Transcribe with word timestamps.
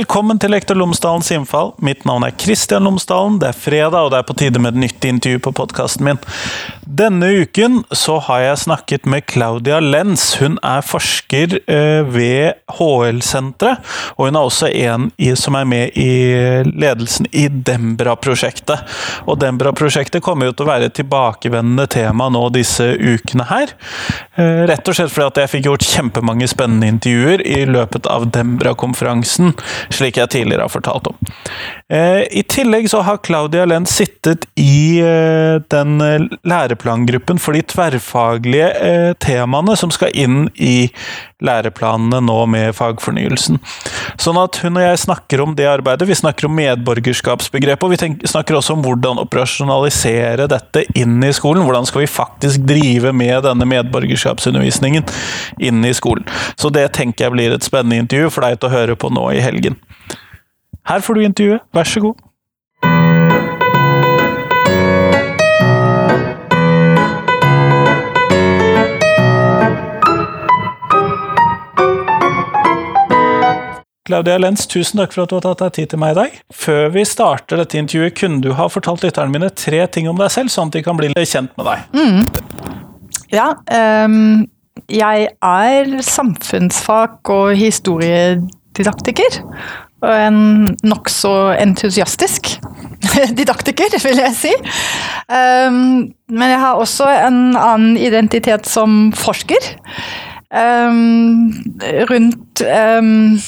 velkommen 0.00 0.38
til 0.40 0.54
Lektor 0.54 0.78
Lomsdalens 0.80 1.28
innfall. 1.34 1.74
Mitt 1.84 2.06
navn 2.08 2.24
er 2.24 2.32
Kristian 2.40 2.86
Lomsdalen. 2.86 3.36
Det 3.42 3.50
er 3.50 3.56
fredag, 3.58 4.06
og 4.06 4.14
det 4.14 4.20
er 4.22 4.28
på 4.30 4.36
tide 4.38 4.60
med 4.62 4.72
et 4.72 4.84
nytt 4.86 5.04
intervju 5.04 5.42
på 5.44 5.52
podkasten 5.58 6.06
min. 6.06 6.20
Denne 6.88 7.28
uken 7.42 7.82
så 7.94 8.16
har 8.24 8.40
jeg 8.42 8.62
snakket 8.62 9.04
med 9.06 9.26
Claudia 9.28 9.76
Lenz. 9.84 10.38
Hun 10.40 10.56
er 10.64 10.80
forsker 10.82 11.58
eh, 11.70 12.00
ved 12.08 12.56
HL-senteret, 12.78 13.84
og 14.16 14.30
hun 14.30 14.38
er 14.40 14.48
også 14.48 14.70
en 14.72 15.10
som 15.36 15.58
er 15.58 15.68
med 15.68 15.98
i 16.00 16.08
ledelsen 16.64 17.28
i 17.36 17.44
Dembra-prosjektet. 17.52 18.80
Og 19.28 19.36
Dembra-prosjektet 19.42 20.24
kommer 20.24 20.48
jo 20.48 20.56
til 20.56 20.66
å 20.66 20.70
være 20.72 20.88
et 20.88 20.96
tilbakevendende 20.96 21.86
tema 21.92 22.30
nå 22.32 22.46
disse 22.56 22.88
ukene 22.96 23.46
her. 23.52 23.76
Eh, 24.40 24.64
rett 24.70 24.88
og 24.88 24.96
slett 24.96 25.12
fordi 25.12 25.28
at 25.28 25.42
jeg 25.44 25.54
fikk 25.58 25.68
gjort 25.68 25.86
kjempemange 25.92 26.48
spennende 26.50 26.88
intervjuer 26.96 27.44
i 27.44 27.62
løpet 27.68 28.08
av 28.10 28.30
Dembra-konferansen, 28.32 29.52
slik 29.94 30.20
jeg 30.20 30.30
tidligere 30.32 30.66
har 30.66 30.72
fortalt 30.72 31.10
om. 31.10 31.18
Eh, 31.90 32.22
I 32.30 32.44
tillegg 32.48 32.88
så 32.90 33.02
har 33.06 33.22
Claudia 33.26 33.66
Lenz 33.68 33.94
sittet 33.96 34.46
i 34.60 35.00
den 35.70 35.98
læreplangruppen 36.46 37.40
for 37.42 37.56
de 37.56 37.62
tverrfaglige 37.66 38.70
eh, 38.80 39.12
temaene 39.22 39.76
som 39.78 39.92
skal 39.94 40.14
inn 40.14 40.48
i 40.54 40.90
læreplanene 41.40 42.20
nå 42.24 42.38
med 42.52 42.74
fagfornyelsen. 42.76 43.58
Sånn 44.20 44.38
at 44.40 44.60
hun 44.64 44.76
og 44.76 44.84
jeg 44.84 45.00
snakker 45.06 45.42
om 45.42 45.54
det 45.56 45.68
arbeidet. 45.70 46.08
Vi 46.08 46.18
snakker 46.18 46.48
om 46.48 46.56
medborgerskapsbegrepet, 46.58 47.86
og 47.86 47.94
vi 47.94 48.28
snakker 48.28 48.58
også 48.58 48.76
om 48.76 48.84
hvordan 48.84 49.22
operasjonalisere 49.22 50.48
dette 50.52 50.84
inn 50.98 51.18
i 51.24 51.32
skolen. 51.36 51.64
Hvordan 51.64 51.88
skal 51.88 52.04
vi 52.04 52.10
faktisk 52.12 52.68
drive 52.68 53.14
med 53.16 53.46
denne 53.48 53.68
medborgerskapsundervisningen 53.72 55.08
inn 55.58 55.84
i 55.84 55.94
skolen. 55.96 56.26
Så 56.56 56.72
det 56.74 56.90
tenker 56.96 57.26
jeg 57.26 57.36
blir 57.36 57.56
et 57.56 57.66
spennende 57.66 58.04
intervju 58.04 58.34
for 58.34 58.46
deg 58.46 58.60
til 58.60 58.70
å 58.70 58.76
høre 58.76 58.98
på 59.00 59.12
nå 59.12 59.30
i 59.36 59.44
helgen. 59.44 59.79
Her 60.88 61.04
får 61.04 61.14
du 61.14 61.20
intervjuet, 61.20 61.66
vær 61.74 61.88
så 61.88 62.00
god. 62.00 62.26
Claudia 74.10 74.40
Lenz, 74.42 74.64
tusen 74.66 74.98
takk 74.98 75.12
for 75.14 75.22
at 75.22 75.30
du 75.30 75.36
har 75.36 75.44
tatt 75.44 75.60
deg 75.62 75.74
tid 75.76 75.90
til 75.92 76.00
meg 76.02 76.16
i 76.16 76.18
dag. 76.18 76.38
Før 76.50 76.88
vi 76.96 77.04
starter 77.06 77.60
dette 77.60 77.78
intervjuet, 77.78 78.16
kunne 78.18 78.42
du 78.42 78.50
ha 78.58 78.66
fortalt 78.66 79.04
lytterne 79.06 79.30
mine 79.30 79.50
tre 79.54 79.84
ting 79.94 80.08
om 80.10 80.18
deg 80.18 80.32
selv, 80.34 80.50
sånn 80.50 80.72
at 80.72 80.78
de 80.78 80.82
kan 80.82 80.98
bli 80.98 81.12
kjent 81.14 81.52
med 81.60 81.68
deg? 81.68 81.78
Mm. 81.94 82.24
Ja, 83.30 83.52
um, 83.70 84.48
jeg 84.90 85.28
er 85.30 85.92
samfunnsfag- 86.02 87.30
og 87.30 87.54
historiedidaktiker. 88.70 89.42
Og 90.00 90.14
en 90.14 90.76
nokså 90.82 91.56
entusiastisk 91.60 92.54
didaktiker, 93.38 93.92
vil 94.02 94.16
jeg 94.22 94.34
si. 94.36 94.52
Um, 95.28 96.12
men 96.30 96.50
jeg 96.50 96.60
har 96.60 96.78
også 96.78 97.08
en 97.26 97.56
annen 97.56 97.96
identitet 97.96 98.66
som 98.66 99.12
forsker. 99.12 99.60
Um, 100.50 101.52
rundt 102.10 102.62
um, 102.64 103.38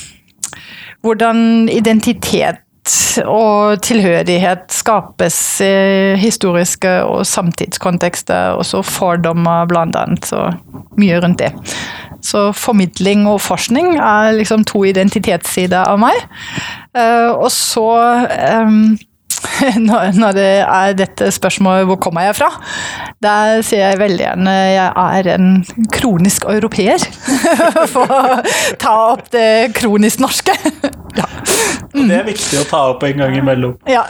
hvordan 1.03 1.69
identitet 1.69 2.61
og 3.27 3.81
tilhørighet 3.83 4.73
skapes 4.75 5.37
i 5.63 6.17
historiske 6.19 6.91
og 7.07 7.25
samtidskontekster, 7.27 8.59
og 8.59 8.67
så 8.67 8.83
fordommer 8.83 9.67
blant 9.71 9.97
annet. 9.97 10.27
Så 10.27 10.51
mye 10.99 11.21
rundt 11.23 11.39
det. 11.39 11.53
Så 12.23 12.51
formidling 12.55 13.27
og 13.31 13.41
forskning 13.43 13.97
er 13.99 14.37
liksom 14.39 14.67
to 14.69 14.85
identitetssider 14.89 15.89
av 15.91 15.99
meg. 16.03 16.19
Uh, 16.95 17.33
og 17.35 17.49
så 17.51 17.89
når 20.23 20.33
det 20.37 20.49
er 20.61 20.93
dette 20.97 21.31
spørsmålet 21.35 21.87
'hvor 21.87 21.97
kommer 21.97 22.21
jeg 22.27 22.37
fra', 22.37 22.53
der 23.23 23.63
sier 23.63 23.89
jeg 23.89 23.99
veldig 23.99 24.25
gjerne 24.25 24.51
jeg 24.51 24.93
er 24.97 25.35
en 25.35 25.65
kronisk 25.93 26.45
europeer. 26.45 27.03
For 27.95 28.07
å 28.07 28.23
ta 28.79 28.95
opp 29.13 29.31
det 29.33 29.75
kronisk 29.79 30.21
norske. 30.21 30.57
Ja. 31.13 31.27
Mm. 31.93 32.07
Det 32.09 32.15
er 32.17 32.23
viktig 32.25 32.57
å 32.57 32.65
ta 32.65 32.79
opp 32.89 33.03
en 33.05 33.19
gang 33.21 33.35
imellom. 33.37 33.75
Ja. 33.85 34.07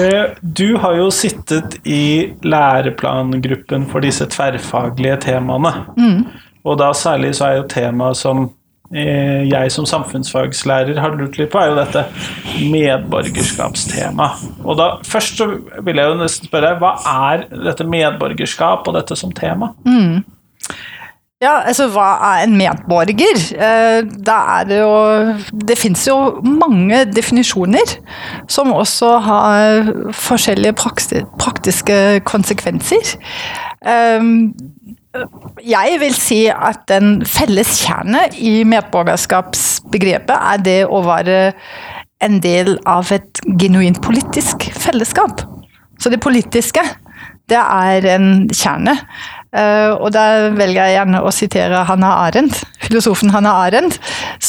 Eh, 0.00 0.30
du 0.40 0.78
har 0.80 0.94
jo 0.96 1.10
sittet 1.12 1.74
i 1.84 2.32
læreplangruppen 2.40 3.84
for 3.90 4.00
disse 4.00 4.24
tverrfaglige 4.32 5.18
temaene. 5.26 5.74
Mm. 6.00 6.24
Og 6.64 6.78
da 6.78 6.92
særlig 6.94 7.34
så 7.34 7.48
er 7.48 7.56
jo 7.60 7.70
temaet 7.70 8.16
som 8.16 8.50
Eh, 8.92 9.48
jeg 9.48 9.72
som 9.72 9.86
samfunnsfagslærer 9.88 10.98
har 11.00 11.14
lurt 11.16 11.38
litt 11.40 11.48
på, 11.52 11.60
er 11.60 11.70
jo 11.70 11.78
dette 11.78 12.02
medborgerskapstemaet. 12.68 14.42
Og 14.68 14.76
da 14.76 14.88
først 15.08 15.40
så 15.40 15.46
vil 15.80 15.96
jeg 15.96 16.10
jo 16.10 16.18
nesten 16.20 16.50
spørre 16.50 16.74
deg, 16.74 16.82
hva 16.82 16.92
er 17.30 17.46
dette 17.70 17.86
medborgerskap 17.88 18.84
og 18.84 18.98
dette 18.98 19.16
som 19.16 19.32
tema? 19.32 19.72
Mm. 19.88 20.20
Ja, 21.42 21.56
altså 21.66 21.88
hva 21.90 22.10
er 22.28 22.44
en 22.44 22.58
medborger? 22.60 23.40
Eh, 23.56 24.04
da 24.28 24.36
er 24.58 24.68
det 24.68 24.78
jo 24.78 24.92
Det 25.72 25.78
fins 25.80 26.04
jo 26.06 26.18
mange 26.44 27.00
definisjoner 27.08 27.96
som 28.46 28.76
også 28.76 29.16
har 29.24 29.90
forskjellige 30.12 30.76
praktiske 30.76 32.20
konsekvenser. 32.28 33.16
Eh, 35.12 35.24
jeg 35.68 35.98
vil 36.00 36.14
si 36.16 36.40
at 36.48 36.86
den 36.88 37.20
felles 37.28 37.74
kjerne 37.82 38.24
i 38.40 38.62
medborgerskapsbegrepet 38.68 40.36
er 40.36 40.64
det 40.64 40.78
å 40.88 41.02
være 41.04 41.40
en 42.22 42.38
del 42.40 42.76
av 42.88 43.10
et 43.12 43.42
genuint 43.60 43.98
politisk 44.04 44.70
fellesskap. 44.78 45.42
Så 46.00 46.10
det 46.10 46.22
politiske, 46.22 46.82
det 47.50 47.60
er 47.60 48.06
en 48.14 48.28
kjerne. 48.54 48.96
Uh, 49.52 50.00
og 50.00 50.14
da 50.14 50.48
velger 50.56 50.78
jeg 50.80 50.94
gjerne 50.96 51.18
å 51.20 51.30
sitere 51.34 51.82
Hanna 51.84 52.14
Arendt, 52.22 52.62
filosofen 52.80 53.34
Hanna 53.34 53.52
Arendt, 53.66 53.98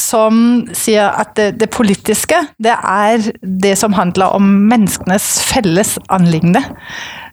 som 0.04 0.36
sier 0.76 1.08
at 1.08 1.32
det, 1.38 1.54
det, 1.60 1.70
politiske, 1.72 2.36
det 2.62 2.74
er 2.76 3.30
det 3.40 3.74
som 3.80 3.96
handler 3.96 4.36
om 4.36 4.46
menneskenes 4.70 5.38
felles 5.48 5.96
anliggende. 6.12 6.62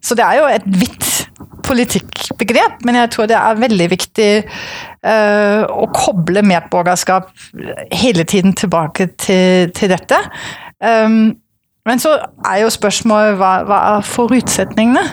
Så 0.01 0.15
det 0.17 0.25
er 0.25 0.39
jo 0.39 0.47
et 0.49 0.67
vidt 0.79 1.09
politikkbegrep, 1.67 2.81
men 2.85 2.97
jeg 2.97 3.11
tror 3.13 3.29
det 3.29 3.37
er 3.37 3.59
veldig 3.61 3.87
viktig 3.91 4.29
uh, 4.41 5.63
å 5.67 5.87
koble 5.93 6.43
medborgerskap 6.47 7.29
hele 8.01 8.25
tiden 8.27 8.55
tilbake 8.57 9.11
til, 9.21 9.71
til 9.75 9.93
dette. 9.93 10.19
Um, 10.81 11.35
men 11.85 12.01
så 12.01 12.15
er 12.45 12.63
jo 12.63 12.73
spørsmålet 12.73 13.37
hva, 13.39 13.53
hva 13.67 13.83
er 13.91 14.09
forutsetningene 14.09 15.05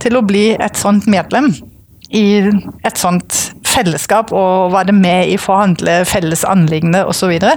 til 0.00 0.16
å 0.16 0.24
bli 0.24 0.50
et 0.56 0.80
sånt 0.80 1.08
medlem 1.10 1.52
i 2.10 2.24
et 2.86 2.98
sånt 2.98 3.36
fellesskap, 3.70 4.32
og 4.34 4.72
være 4.74 4.94
med 4.96 5.30
i 5.30 5.36
forhandle 5.38 6.00
felles 6.08 6.44
anliggende 6.48 7.04
osv. 7.06 7.20
Så, 7.20 7.28
videre. 7.30 7.56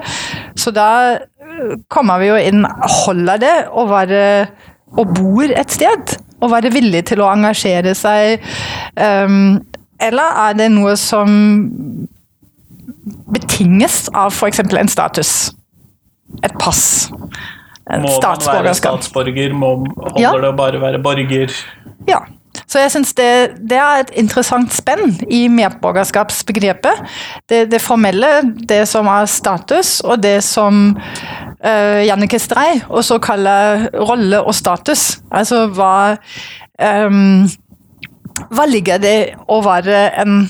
så 0.55 0.73
da 0.75 0.89
kommer 1.93 2.21
vi 2.21 2.29
jo 2.29 2.37
inn 2.39 2.65
Holder 3.05 3.41
det 3.41 3.55
å 3.71 3.85
være 3.89 4.21
og 4.99 5.15
bor 5.17 5.49
et 5.49 5.73
sted? 5.73 6.17
Å 6.43 6.49
være 6.51 6.73
villig 6.73 7.05
til 7.09 7.23
å 7.23 7.31
engasjere 7.31 7.95
seg? 7.97 8.43
Eller 10.03 10.39
er 10.43 10.57
det 10.59 10.69
noe 10.73 10.93
som 10.99 11.33
betinges 13.33 14.05
av 14.13 14.33
f.eks. 14.33 14.61
en 14.61 14.91
status? 14.91 15.33
Et 16.43 16.53
pass? 16.61 16.83
Et 17.89 17.99
må 18.03 18.11
man 18.11 18.45
være 18.45 18.75
statsborger? 18.77 19.55
Må, 19.57 19.75
holder 19.97 20.21
ja. 20.21 20.33
det 20.45 20.51
å 20.51 20.57
bare 20.57 20.81
være 20.83 21.01
borger? 21.03 21.55
Ja. 22.09 22.21
Så 22.67 22.81
jeg 22.81 22.93
syns 22.93 23.13
det, 23.17 23.29
det, 23.69 23.77
er 23.77 24.03
et 24.03 24.13
interessant 24.19 24.73
spenn 24.73 25.17
i 25.31 25.45
medborgerskapsbegrepet. 25.51 27.03
Det, 27.49 27.65
det, 27.71 27.81
formelle, 27.83 28.29
det 28.69 28.83
som 28.89 29.09
er 29.11 29.27
status, 29.29 29.99
og 30.01 30.23
det 30.23 30.39
som 30.45 30.85
uh, 30.95 32.01
Jannike 32.05 32.39
Strei 32.41 32.81
også 32.89 33.19
kaller 33.23 33.87
rolle 33.93 34.41
og 34.41 34.55
status. 34.55 35.19
Altså 35.31 35.65
hva 35.73 36.15
um, 37.07 37.45
Hva 38.49 38.65
ligger 38.65 38.97
det 38.97 39.17
å 39.45 39.59
være 39.61 40.07
en 40.23 40.47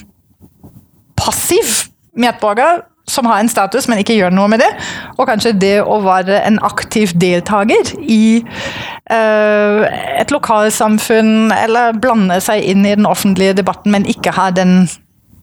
passiv 1.19 1.89
medborger 2.16 2.83
som 3.13 3.30
har 3.30 3.39
en 3.39 3.51
status, 3.51 3.88
men 3.89 4.01
ikke 4.01 4.18
gjør 4.18 4.33
noe 4.33 4.50
med 4.51 4.63
det. 4.63 4.71
Og 5.18 5.27
kanskje 5.30 5.54
det 5.62 5.75
å 5.86 6.00
være 6.04 6.42
en 6.48 6.60
aktiv 6.65 7.13
deltaker 7.21 7.94
i 8.01 8.42
uh, 8.44 9.86
et 10.18 10.33
lokalsamfunn, 10.33 11.54
eller 11.56 11.95
blande 12.01 12.39
seg 12.44 12.65
inn 12.74 12.86
i 12.86 12.95
den 12.98 13.10
offentlige 13.10 13.57
debatten, 13.62 13.94
men 13.94 14.10
ikke 14.10 14.36
ha 14.36 14.50
den 14.56 14.83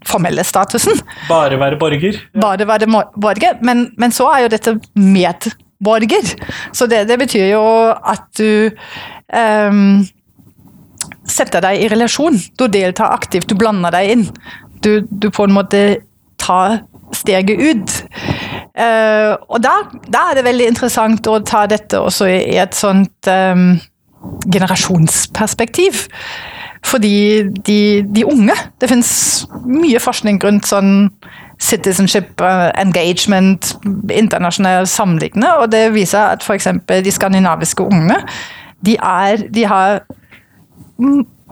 formelle 0.06 0.44
statusen. 0.44 1.00
Bare 1.28 1.58
være 1.60 1.78
borger? 1.80 2.20
Bare 2.40 2.66
være 2.68 2.88
borger, 3.20 3.58
men, 3.64 3.90
men, 4.00 4.12
så 4.12 4.30
er 4.32 4.44
jo 4.44 4.52
dette 4.54 4.76
medborger. 4.96 6.34
Så 6.72 6.88
det, 6.90 7.04
det 7.08 7.18
betyr 7.20 7.50
jo 7.52 7.64
at 7.92 8.24
du 8.38 8.70
um, 9.36 10.00
setter 11.28 11.64
deg 11.64 11.84
i 11.84 11.90
relasjon. 11.92 12.38
Du 12.58 12.66
deltar 12.68 13.14
aktivt, 13.14 13.50
du 13.50 13.58
blander 13.58 13.94
deg 13.94 14.14
inn. 14.16 14.26
Du, 14.80 14.92
du 15.04 15.28
på 15.28 15.44
en 15.44 15.54
måte 15.54 15.82
tar 16.40 16.80
steget 17.16 17.60
ut. 17.60 17.96
Uh, 18.80 19.34
og 19.50 19.60
da, 19.64 19.74
da, 20.06 20.30
er 20.30 20.38
det 20.38 20.46
veldig 20.46 20.70
interessant 20.70 21.26
å 21.28 21.40
ta 21.44 21.66
dette 21.70 21.98
også 21.98 22.28
i, 22.30 22.56
et 22.60 22.76
sånt 22.76 23.30
um, 23.30 23.74
generasjonsperspektiv. 24.46 26.06
Fordi 26.86 27.42
de, 27.66 27.80
de, 28.08 28.22
unge 28.24 28.54
Det 28.80 28.88
finnes 28.88 29.10
mye 29.68 30.00
forskning 30.00 30.38
rundt 30.40 30.64
sånn 30.70 31.10
citizenship 31.60 32.40
uh, 32.40 32.70
engagement, 32.80 33.74
internasjonale 34.08 34.86
sammenlignende, 34.88 35.50
og 35.60 35.74
det 35.74 35.90
viser 35.92 36.38
at 36.38 36.46
f.eks. 36.46 36.70
de 36.88 37.12
skandinaviske 37.12 37.84
unge 37.84 38.16
de, 38.80 38.96
er, 38.96 39.44
de 39.52 39.66
har 39.68 40.00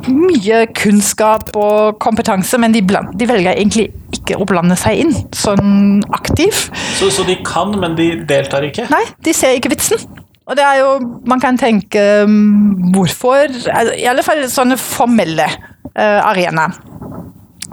mye 0.07 0.63
kunnskap 0.79 1.51
og 1.59 1.99
kompetanse, 2.03 2.59
men 2.61 2.75
de, 2.75 2.83
bland, 2.87 3.11
de, 3.19 3.29
velger 3.29 3.57
egentlig 3.57 3.89
ikke 4.15 4.39
å 4.39 4.47
blande 4.49 4.77
seg 4.79 5.03
inn 5.03 5.15
sånn 5.37 6.05
aktivt. 6.15 6.71
Så, 6.99 7.11
så, 7.15 7.27
de 7.29 7.39
kan, 7.47 7.75
men 7.81 7.97
de 7.99 8.13
deltar 8.29 8.67
ikke? 8.69 8.89
Nei, 8.93 9.05
de 9.25 9.35
ser 9.37 9.59
ikke 9.59 9.73
vitsen. 9.75 10.03
Og 10.49 10.57
det 10.57 10.65
er 10.65 10.79
jo 10.81 10.93
Man 11.29 11.43
kan 11.43 11.59
tenke 11.61 12.01
um, 12.25 12.93
hvorfor 12.95 13.51
altså, 13.53 13.93
I 14.01 14.07
alle 14.09 14.25
fall 14.25 14.47
sånne 14.49 14.79
formelle 14.81 15.45
uh, 15.93 16.21
arenaer. 16.25 16.79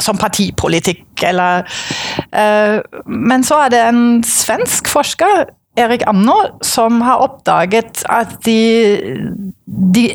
Som 0.03 0.19
partipolitikk 0.19 1.23
eller 1.23 1.63
uh, 2.35 2.81
Men 3.07 3.45
så 3.47 3.61
er 3.63 3.71
det 3.71 3.83
en 3.85 4.01
svensk 4.27 4.91
forsker 4.91 5.45
Erik 5.75 6.05
Amno, 6.07 6.35
som 6.63 7.01
har 7.03 7.19
oppdaget 7.23 8.05
at 8.07 8.37
de, 8.45 8.59
de 9.67 10.05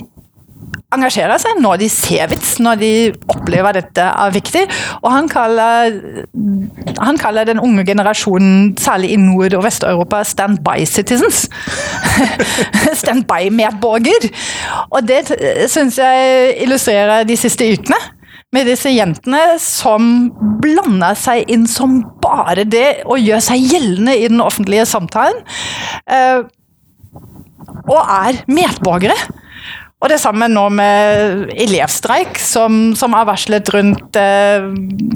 engasjerer 0.95 1.39
seg 1.39 1.61
når 1.63 1.81
de 1.83 1.89
ser 1.93 2.31
vits, 2.31 2.57
når 2.63 2.81
de 2.81 2.93
opplever 3.31 3.77
dette 3.79 4.05
er 4.11 4.35
viktig. 4.35 4.65
Og 5.01 5.11
han 5.15 5.31
kaller, 5.31 5.97
han 6.99 7.21
kaller 7.21 7.49
den 7.49 7.63
unge 7.63 7.85
generasjonen, 7.87 8.75
særlig 8.81 9.13
i 9.15 9.21
Nord- 9.21 9.57
og 9.59 9.65
Vest-Europa, 9.67 10.23
stand-by 10.27 10.85
citizens. 10.89 11.47
stand-by-medborger. 13.03 14.31
Og 14.91 15.05
det 15.07 15.25
syns 15.71 16.01
jeg 16.01 16.57
illustrerer 16.65 17.29
de 17.29 17.39
siste 17.39 17.71
ukene. 17.71 18.01
Med 18.51 18.67
disse 18.67 18.91
jentene 18.91 19.61
som 19.63 20.07
blander 20.59 21.15
seg 21.15 21.47
inn 21.55 21.69
som 21.71 22.01
bare 22.23 22.65
det, 22.67 23.05
og 23.07 23.23
gjør 23.23 23.45
seg 23.47 23.63
gjeldende 23.71 24.17
i 24.19 24.27
den 24.27 24.43
offentlige 24.43 24.89
samtalen. 24.91 25.39
Eh, 26.11 26.43
og 27.87 28.01
er 28.01 28.43
medborgere. 28.51 29.15
Og 30.01 30.09
det 30.09 30.21
samme 30.23 30.49
nå 30.49 30.65
med 30.73 31.51
elevstreik, 31.61 32.39
som, 32.41 32.95
som 32.97 33.13
er 33.17 33.27
varslet 33.29 33.69
rundt 33.75 34.17
eh, 34.17 34.71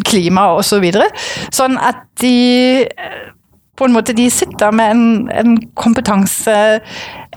klima 0.04 0.50
osv. 0.58 0.74
Så 0.74 0.80
videre. 0.82 1.06
sånn 1.54 1.76
at 1.78 2.02
de 2.20 2.36
eh, 2.82 3.20
på 3.78 3.86
en 3.86 3.94
måte 3.94 4.14
de 4.16 4.26
sitter 4.30 4.74
med 4.74 4.90
en, 4.94 5.04
en 5.30 5.54
kompetanse, 5.78 6.56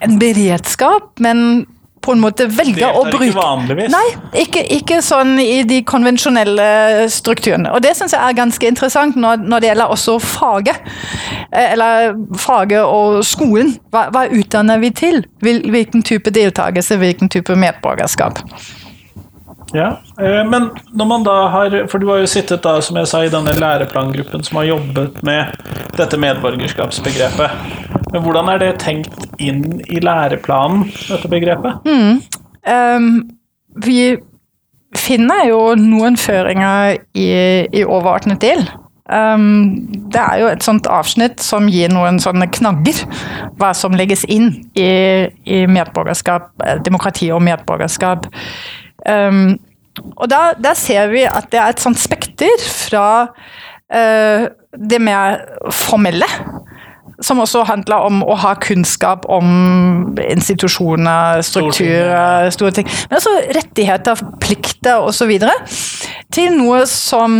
en 0.06 0.18
beredskap, 0.22 1.12
men 1.24 1.66
på 2.08 2.16
en 2.16 2.24
måte 2.24 2.48
velger 2.52 2.96
å 2.96 3.04
bruke 3.08 3.28
ikke 3.28 3.38
vanligvis? 3.38 3.92
Nei, 3.94 4.06
ikke, 4.44 4.64
ikke, 4.80 5.02
sånn 5.06 5.36
i 5.44 5.62
de 5.68 5.82
konvensjonelle 5.88 6.68
strukturene. 7.12 7.74
Og 7.76 7.84
det 7.84 7.94
syns 8.00 8.16
jeg 8.16 8.24
er 8.24 8.38
ganske 8.38 8.72
interessant 8.72 9.20
når, 9.20 9.44
når, 9.44 9.64
det 9.64 9.72
gjelder 9.74 9.94
også 9.98 10.18
faget. 10.24 10.90
Eh, 11.52 11.74
eller 11.74 12.16
faget 12.40 12.82
og 12.84 13.22
skolen. 13.28 13.76
Hva, 13.94 14.08
hva 14.16 14.28
utdanner 14.32 14.82
vi 14.84 14.94
til? 14.96 15.22
Hvilken 15.44 16.06
type 16.08 16.32
deltakelse, 16.34 17.00
hvilken 17.02 17.32
type 17.34 17.56
medborgerskap? 17.60 18.44
Ja, 19.76 20.00
eh, 20.22 20.46
Men 20.48 20.70
når 20.96 21.06
man 21.06 21.24
da 21.24 21.36
har 21.52 21.74
For 21.92 22.00
du 22.00 22.08
har 22.08 22.22
jo 22.22 22.30
sittet 22.30 22.64
da, 22.64 22.78
som 22.82 22.96
jeg 22.96 23.12
sa, 23.12 23.24
i 23.24 23.32
denne 23.32 23.56
læreplangruppen 23.60 24.44
som 24.48 24.62
har 24.62 24.72
jobbet 24.72 25.24
med 25.28 25.52
dette 25.98 26.20
medborgerskapsbegrepet. 26.24 27.97
Men 28.14 28.24
hvordan 28.24 28.50
er 28.54 28.62
det 28.62 28.72
tenkt 28.84 29.28
inn 29.44 29.82
i 29.92 30.00
læreplanen, 30.04 30.88
dette 31.08 31.30
begrepet? 31.32 31.88
Mm. 31.88 32.22
Um, 32.68 33.08
vi 33.84 34.18
finner 34.98 35.48
jo 35.50 35.62
noen 35.80 36.18
føringer 36.20 36.98
i, 37.18 37.30
i 37.68 37.84
overordnet 37.84 38.42
del. 38.42 38.64
Um, 39.08 39.88
det 40.12 40.20
er 40.20 40.42
jo 40.42 40.50
et 40.52 40.66
sånt 40.66 40.88
avsnitt 40.92 41.40
som 41.44 41.70
gir 41.72 41.92
noen 41.94 42.20
sånne 42.24 42.50
knagger. 42.52 43.04
Hva 43.60 43.72
som 43.78 43.96
legges 43.96 44.26
inn 44.32 44.50
i, 44.76 44.90
i 45.48 45.64
medborgerskap, 45.72 46.52
demokrati 46.88 47.32
og 47.36 47.44
medborgerskap. 47.48 48.28
Um, 49.08 49.58
og 50.18 50.28
da, 50.30 50.52
da, 50.60 50.76
ser 50.78 51.10
vi 51.14 51.24
at 51.26 51.48
det 51.52 51.62
er 51.62 51.74
et 51.74 51.82
sånt 51.82 52.00
spekter 52.00 52.64
fra 52.68 53.08
uh, 53.28 54.48
det 54.78 55.00
mer 55.02 55.40
formelle 55.74 56.28
som 57.22 57.40
også 57.42 57.64
handler 57.66 58.08
om 58.08 58.22
å 58.26 58.36
ha 58.38 58.54
kunnskap 58.62 59.26
om 59.30 59.48
institusjoner, 60.22 61.42
strukturer, 61.46 62.50
store 62.54 62.76
ting. 62.78 62.90
Men 63.10 63.18
også 63.18 63.34
rettigheter, 63.58 64.22
plikter 64.44 65.02
osv. 65.08 65.34
Til 66.34 66.54
noe 66.60 66.84
som 66.90 67.40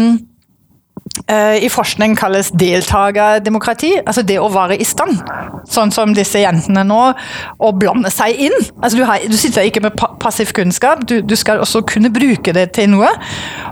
uh, 1.30 1.56
i 1.62 1.70
forskning 1.70 2.18
kalles 2.18 2.50
deltakerdemokrati. 2.58 3.94
Altså 4.06 4.26
det 4.26 4.40
å 4.42 4.50
være 4.54 4.80
i 4.82 4.88
stand, 4.88 5.22
sånn 5.70 5.94
som 5.94 6.16
disse 6.18 6.42
jentene 6.42 6.86
nå, 6.88 7.02
å 7.62 7.72
blande 7.78 8.12
seg 8.14 8.48
inn. 8.50 8.58
Altså 8.82 8.98
du, 8.98 9.06
har, 9.08 9.24
du 9.30 9.38
sitter 9.38 9.70
ikke 9.70 9.86
med 9.86 9.98
pa 10.00 10.14
passiv 10.22 10.54
kunnskap, 10.58 11.06
du, 11.08 11.20
du, 11.22 11.36
skal 11.38 11.62
også 11.62 11.84
kunne 11.88 12.12
bruke 12.14 12.54
det 12.56 12.72
til 12.78 12.90
noe. 12.96 13.14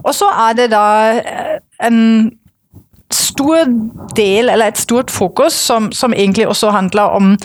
Og 0.04 0.13
så 0.16 0.30
er 0.48 0.57
det 0.60 0.72
da 0.75 0.88
eh, 1.18 1.56
en 1.84 2.30
stor 3.35 3.65
del, 4.15 4.49
eller 4.49 4.71
et 4.71 4.79
stort 4.79 5.11
fokus, 5.11 5.53
som, 5.53 5.91
som 5.91 6.13
egentlig 6.15 6.47
også 6.47 6.71
handler 6.75 7.17
om 7.17 7.35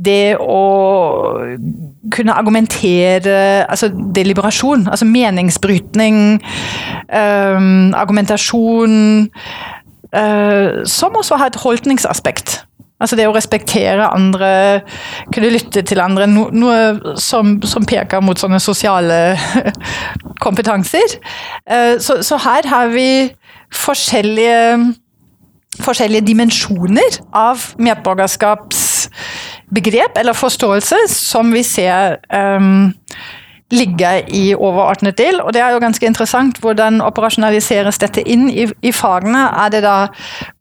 det 0.00 0.36
å 0.40 0.62
kunne 2.14 2.32
argumentere 2.32 3.66
Altså 3.68 3.90
deliberasjon, 4.16 4.86
altså 4.88 5.04
meningsbrytning, 5.04 6.40
um, 7.12 7.92
argumentasjon 7.92 8.96
uh, 10.16 10.80
Som 10.88 11.20
også 11.20 11.36
har 11.36 11.52
et 11.52 11.60
holdningsaspekt. 11.60 12.62
Altså 13.00 13.16
det 13.16 13.24
å 13.28 13.32
respektere 13.32 14.08
andre, 14.12 14.80
kunne 15.32 15.52
lytte 15.54 15.80
til 15.88 16.02
andre. 16.04 16.26
No, 16.28 16.48
noe 16.52 17.14
som, 17.20 17.54
som, 17.64 17.86
peker 17.88 18.20
mot 18.24 18.40
sånne 18.40 18.60
sosiale 18.60 19.20
kompetanser. 20.44 21.16
Uh, 21.64 21.96
så, 22.00 22.20
så 22.26 22.40
her 22.44 22.68
har 22.68 22.92
vi 22.92 23.08
forskjellige, 23.72 24.76
forskjellige 25.84 26.26
dimensjoner 26.26 27.20
av 27.36 27.74
medborgerskapsbegrep 27.78 30.18
eller 30.20 30.32
forståelse 30.36 30.96
som 31.12 31.52
vi 31.54 31.62
ser 31.66 32.16
um, 32.34 32.92
ligge 33.70 34.10
i 34.34 34.50
overordnet 34.54 35.18
del. 35.18 35.40
Og 35.40 35.54
det 35.54 35.62
er 35.62 35.74
jo 35.74 35.82
ganske 35.82 36.06
interessant. 36.06 36.58
Hvordan 36.62 37.00
operasjonaliseres 37.04 38.00
dette 38.02 38.24
inn 38.26 38.48
i, 38.50 38.66
i 38.82 38.92
fagene? 38.92 39.46
Er 39.64 39.72
det 39.74 39.82
da 39.86 39.96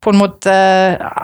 på 0.02 0.14
en 0.14 0.22
måte 0.22 0.58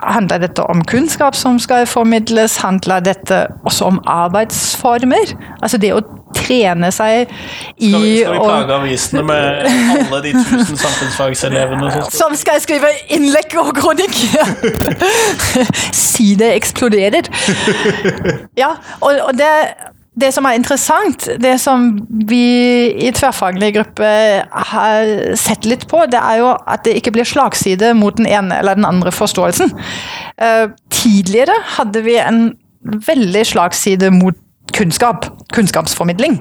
Handler 0.06 0.42
dette 0.42 0.64
om 0.66 0.82
kunnskap 0.86 1.38
som 1.38 1.60
skal 1.62 1.86
formidles? 1.86 2.58
Handler 2.64 3.04
dette 3.06 3.46
også 3.64 3.92
om 3.92 4.00
arbeidsformer? 4.06 5.36
Altså 5.62 5.78
det 5.78 5.94
å 5.94 6.02
trene 6.36 6.92
seg 6.94 7.26
i 7.26 7.90
Skal 7.90 8.04
vi, 8.04 8.12
skal 8.20 8.36
vi 8.36 8.44
plage 8.44 8.78
avisene 8.78 9.24
med 9.26 9.66
alle 9.96 10.22
de 10.26 10.34
tusen 10.36 10.80
samfunnsfagselevene 10.84 11.90
som, 11.96 12.06
som 12.20 12.38
skal 12.38 12.62
skrive 12.64 12.92
innlegg 13.16 13.56
og 13.60 13.72
kronikk? 13.76 14.16
Side 16.06 16.52
eksploderer. 16.54 17.28
Ja, 18.58 18.74
og, 19.00 19.12
og 19.28 19.36
det 19.36 19.52
det 20.16 20.30
som 20.32 20.46
er 20.48 20.56
interessant, 20.56 21.26
det 21.40 21.58
som 21.60 21.90
vi 22.08 22.88
i 23.04 23.10
tverrfaglig 23.12 23.74
gruppe 23.76 24.08
har 24.70 25.10
sett 25.36 25.68
litt 25.68 25.84
på, 25.90 26.06
det 26.08 26.20
er 26.20 26.40
jo 26.40 26.54
at 26.56 26.86
det 26.86 26.94
ikke 26.96 27.12
blir 27.18 27.28
slagside 27.28 27.92
mot 27.98 28.16
den 28.16 28.28
ene 28.30 28.62
eller 28.62 28.78
den 28.78 28.88
andre 28.88 29.12
forståelsen. 29.12 29.74
Uh, 30.40 30.72
tidligere 30.88 31.58
hadde 31.76 32.04
vi 32.06 32.16
en 32.22 32.40
veldig 32.80 33.44
slagside 33.52 34.10
mot 34.14 34.38
kunnskap, 34.74 35.28
kunnskapsformidling, 35.54 36.40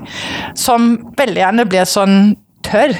som 0.57 0.95
veldig 1.17 1.43
gjerne 1.43 1.67
blir 1.69 1.89
sånn 1.89 2.15
tørr 2.65 2.95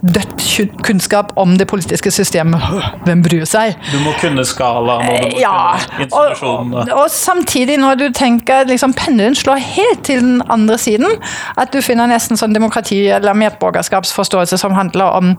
dødt 0.00 0.40
kunnskap 0.84 1.32
om 1.36 1.58
det 1.58 1.66
politiske 1.68 2.10
systemet. 2.10 2.62
Hvem 3.04 3.22
bryr 3.22 3.44
seg? 3.48 3.76
Du 3.92 3.98
må 4.04 4.14
kunne 4.20 4.44
skalaen 4.48 5.04
og 5.04 5.18
du 5.20 5.36
må 5.36 5.42
ja, 5.42 5.76
kunne 5.76 6.06
institusjonene. 6.06 6.84
Og, 6.86 7.02
og, 7.02 7.10
samtidig, 7.10 7.76
når 7.80 8.00
du 8.00 8.06
tenker 8.16 8.64
liksom 8.68 8.94
pendelen 8.96 9.36
slår 9.36 9.60
helt 9.60 10.04
til 10.08 10.22
den 10.24 10.42
andre 10.48 10.78
siden, 10.78 11.20
at 11.56 11.72
du 11.72 11.80
finner 11.84 12.08
nesten 12.10 12.40
sånn 12.40 12.56
demokrati- 12.56 13.10
eller 13.12 13.36
medborgerskapsforståelse 13.36 14.58
som 14.60 14.76
handler 14.76 15.16
om 15.20 15.34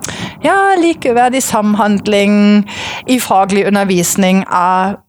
ja, 0.46 0.76
likeverdig 0.80 1.44
samhandling 1.44 2.68
i 3.10 3.20
faglig 3.20 3.66
undervisning 3.68 4.46
av 4.48 5.00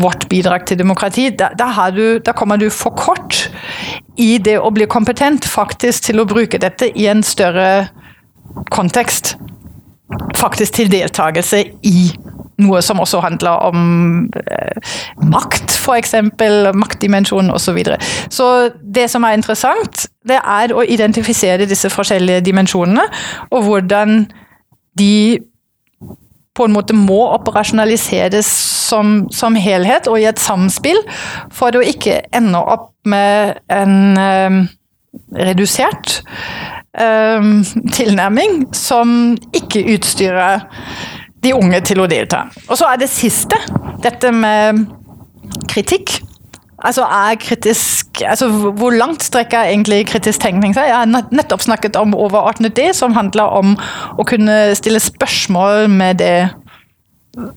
vårt 0.00 0.28
bidrag 0.28 0.66
til 0.66 0.78
demokrati. 0.78 1.28
Da, 1.36 1.50
da, 1.58 1.90
du, 1.90 2.18
da, 2.24 2.32
kommer 2.32 2.56
du 2.56 2.70
for 2.70 2.96
kort 2.96 3.48
i 4.16 4.38
det 4.38 4.58
å 4.60 4.70
bli 4.72 4.86
kompetent 4.90 5.44
faktisk 5.48 6.08
til 6.08 6.22
å 6.22 6.28
bruke 6.28 6.60
dette 6.60 6.88
i 6.96 7.08
en 7.12 7.22
større 7.26 7.88
kontekst 8.72 9.36
faktisk 10.36 10.76
til 10.76 10.90
deltakelse 10.92 11.62
i 11.88 12.10
noe 12.62 12.82
som 12.84 13.00
også 13.02 13.22
handler 13.24 13.64
om 13.68 13.78
eh, 14.38 14.98
makt, 15.24 15.72
f.eks. 15.72 16.14
Maktdimensjonen 16.76 17.50
osv. 17.50 17.64
Så, 17.64 17.74
videre. 17.76 17.98
så 18.30 18.46
det 18.82 19.08
som 19.10 19.24
er 19.24 19.38
interessant, 19.38 20.06
det 20.28 20.38
er 20.38 20.74
å 20.74 20.84
identifisere 20.84 21.66
disse 21.68 21.90
forskjellige 21.90 22.44
dimensjonene, 22.44 23.06
og 23.50 23.66
hvordan 23.66 24.26
de 24.98 25.40
på 26.52 26.66
en 26.66 26.74
måte 26.74 26.96
må 26.96 27.20
operasjonaliseres 27.32 28.48
som, 28.90 29.22
som 29.32 29.56
helhet 29.56 30.08
og 30.10 30.20
i 30.20 30.28
et 30.28 30.42
samspill, 30.42 31.00
for 31.52 31.74
å 31.76 31.84
ikke 31.84 32.20
ende 32.36 32.60
opp 32.60 32.90
med 33.08 33.58
en 33.72 33.96
um, 34.20 34.58
redusert 35.36 36.20
um, 37.00 37.62
tilnærming 37.92 38.66
som 38.76 39.32
ikke 39.56 39.84
utstyrer 39.96 40.66
de 41.42 41.54
unge 41.56 41.80
til 41.88 42.02
å 42.02 42.08
delta. 42.10 42.44
Og 42.68 42.76
så 42.78 42.92
er 42.92 43.00
det 43.02 43.10
siste, 43.10 43.58
dette 44.04 44.30
med 44.34 44.84
kritikk. 45.72 46.20
Altså 46.82 47.04
er 47.06 47.36
kritisk 47.40 48.22
altså 48.26 48.48
Hvor 48.48 48.90
langt 48.90 49.22
strekker 49.22 49.70
egentlig 49.70 50.06
kritisk 50.10 50.40
tenkning 50.42 50.74
seg? 50.74 50.88
Jeg 50.90 50.96
har 50.96 51.28
nettopp 51.34 51.62
snakket 51.62 51.96
om 51.96 52.14
overordnet 52.14 52.76
det, 52.76 52.90
som 52.98 53.14
handler 53.16 53.54
om 53.60 53.76
å 54.18 54.26
kunne 54.28 54.74
stille 54.78 55.00
spørsmål 55.02 55.88
med 55.92 56.18
det 56.22 56.36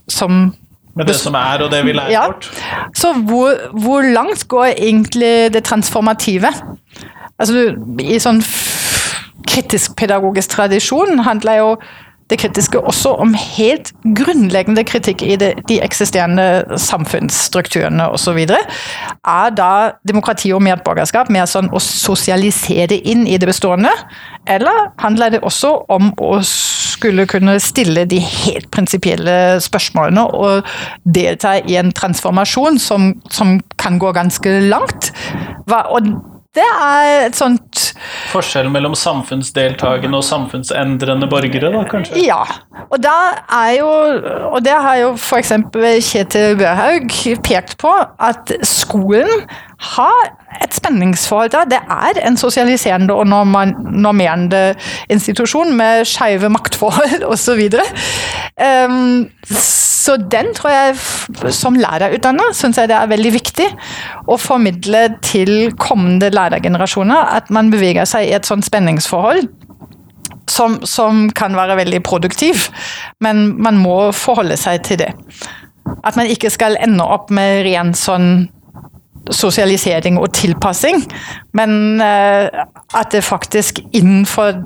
som 0.07 0.53
Med 0.95 1.09
det 1.09 1.17
som 1.19 1.35
er, 1.35 1.65
og 1.65 1.71
det 1.73 1.81
vi 1.85 1.95
lærer 1.97 2.13
ja. 2.13 2.27
bort? 2.29 2.47
Så 2.95 3.11
hvor, 3.27 3.57
hvor, 3.73 4.05
langt 4.05 4.47
går 4.47 4.77
egentlig 4.77 5.53
det 5.53 5.65
transformative? 5.67 6.53
Altså, 7.35 7.73
I 7.99 8.19
sånn 8.23 8.39
kritisk 9.45 9.97
pedagogisk 9.99 10.55
tradisjon 10.55 11.19
handler 11.25 11.59
jo 11.59 11.69
det 12.29 12.39
kritiske 12.41 12.79
også 12.81 13.11
om 13.21 13.35
helt 13.37 13.91
grunnleggende 14.17 14.83
kritikk 14.87 15.21
i 15.21 15.35
de, 15.37 15.51
de 15.69 15.77
eksisterende 15.85 16.77
samfunnsstrukturene 16.81 18.07
osv. 18.15 18.39
Er 18.49 19.53
da 19.53 19.71
demokrati 20.07 20.49
og 20.55 20.63
medborgerskap 20.65 21.29
mer 21.33 21.45
sånn 21.49 21.69
å 21.69 21.81
sosialisere 21.81 22.97
inn 22.97 23.27
i 23.29 23.37
det 23.37 23.49
bestående, 23.51 23.93
eller 24.49 24.89
handler 25.01 25.35
det 25.35 25.43
også 25.45 25.75
om 25.93 26.11
å 26.17 26.39
skulle 26.45 27.27
kunne 27.29 27.59
stille 27.61 28.07
de 28.09 28.17
helt 28.23 28.71
prinsipielle 28.73 29.59
spørsmålene 29.61 30.25
og 30.25 30.75
delta 31.05 31.59
i 31.61 31.77
en 31.77 31.93
transformasjon 31.93 32.79
som, 32.81 33.11
som 33.29 33.59
kan 33.81 33.99
gå 34.01 34.15
ganske 34.17 34.59
langt? 34.65 35.11
Hva, 35.69 35.85
og 35.93 36.09
det 36.55 36.65
er 36.65 37.25
et 37.27 37.37
sånt 37.37 37.81
Forskjellen 38.31 38.73
mellom 38.73 38.95
samfunnsdeltakende 38.97 40.19
og 40.19 40.25
samfunnsendrende 40.27 41.29
borgere, 41.31 41.71
da 41.73 41.83
kanskje? 41.89 42.19
Ja. 42.25 42.41
Og, 42.85 42.99
jo, 43.77 43.91
og 44.51 44.59
det 44.65 44.75
har 44.87 44.99
jo 45.01 45.13
f.eks. 45.15 45.53
Kjetil 46.05 46.57
Børhaug 46.59 47.15
pekt 47.45 47.77
på, 47.81 47.93
at 48.19 48.51
skolen 48.67 49.45
har 49.95 50.27
et 50.63 50.75
spenningsforhold 50.75 51.51
der. 51.51 51.69
Det 51.69 51.79
er 51.91 52.19
en 52.27 52.37
sosialiserende 52.39 53.13
og 53.13 53.27
normerende 53.27 54.75
institusjon 55.11 55.75
med 55.77 56.05
skeive 56.07 56.49
maktforhold 56.49 57.25
osv. 57.27 57.69
Um, 58.55 59.27
så 59.51 60.15
den 60.31 60.53
tror 60.55 60.71
jeg, 60.71 60.95
som 61.51 61.75
lærerutdanner, 61.75 62.53
syns 62.55 62.77
jeg 62.79 62.87
det 62.87 62.95
er 62.95 63.09
veldig 63.11 63.31
viktig 63.35 63.67
å 64.31 64.37
formidle 64.39 65.07
til 65.25 65.73
kommende 65.81 66.29
lærergenerasjoner 66.31 67.33
at 67.35 67.51
man 67.51 67.71
beveger 67.73 68.07
seg 68.07 68.29
i 68.29 68.35
et 68.37 68.47
sånt 68.47 68.67
spenningsforhold. 68.67 69.49
Som, 70.45 70.77
som 70.85 71.25
kan 71.33 71.55
være 71.57 71.79
veldig 71.79 72.03
produktiv, 72.05 72.67
men 73.19 73.47
man 73.65 73.79
må 73.81 74.11
forholde 74.13 74.55
seg 74.61 74.83
til 74.85 74.99
det. 75.01 75.09
At 76.05 76.15
man 76.15 76.29
ikke 76.29 76.51
skal 76.53 76.77
ende 76.85 77.03
opp 77.03 77.33
med 77.33 77.63
ren 77.65 77.95
sånn 77.97 78.45
sosialisering 79.33 80.19
og 80.21 80.29
tilpassing, 80.37 81.01
men 81.57 81.97
uh, 81.97 82.45
at 82.93 83.09
det 83.11 83.25
faktisk 83.25 83.81
innenfor 83.89 84.61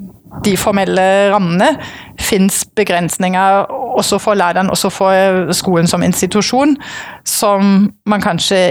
de 0.45 0.53
formelle 0.59 1.05
rammene 1.33 1.71
fins 2.19 2.61
begrensninger 2.77 3.65
også 3.99 4.19
for 4.21 4.37
læreren, 4.37 4.69
også 4.69 4.91
for 4.93 5.51
skolen 5.57 5.89
som 5.89 6.03
institusjon, 6.05 6.77
som 7.25 7.89
man 8.05 8.23
kanskje 8.23 8.61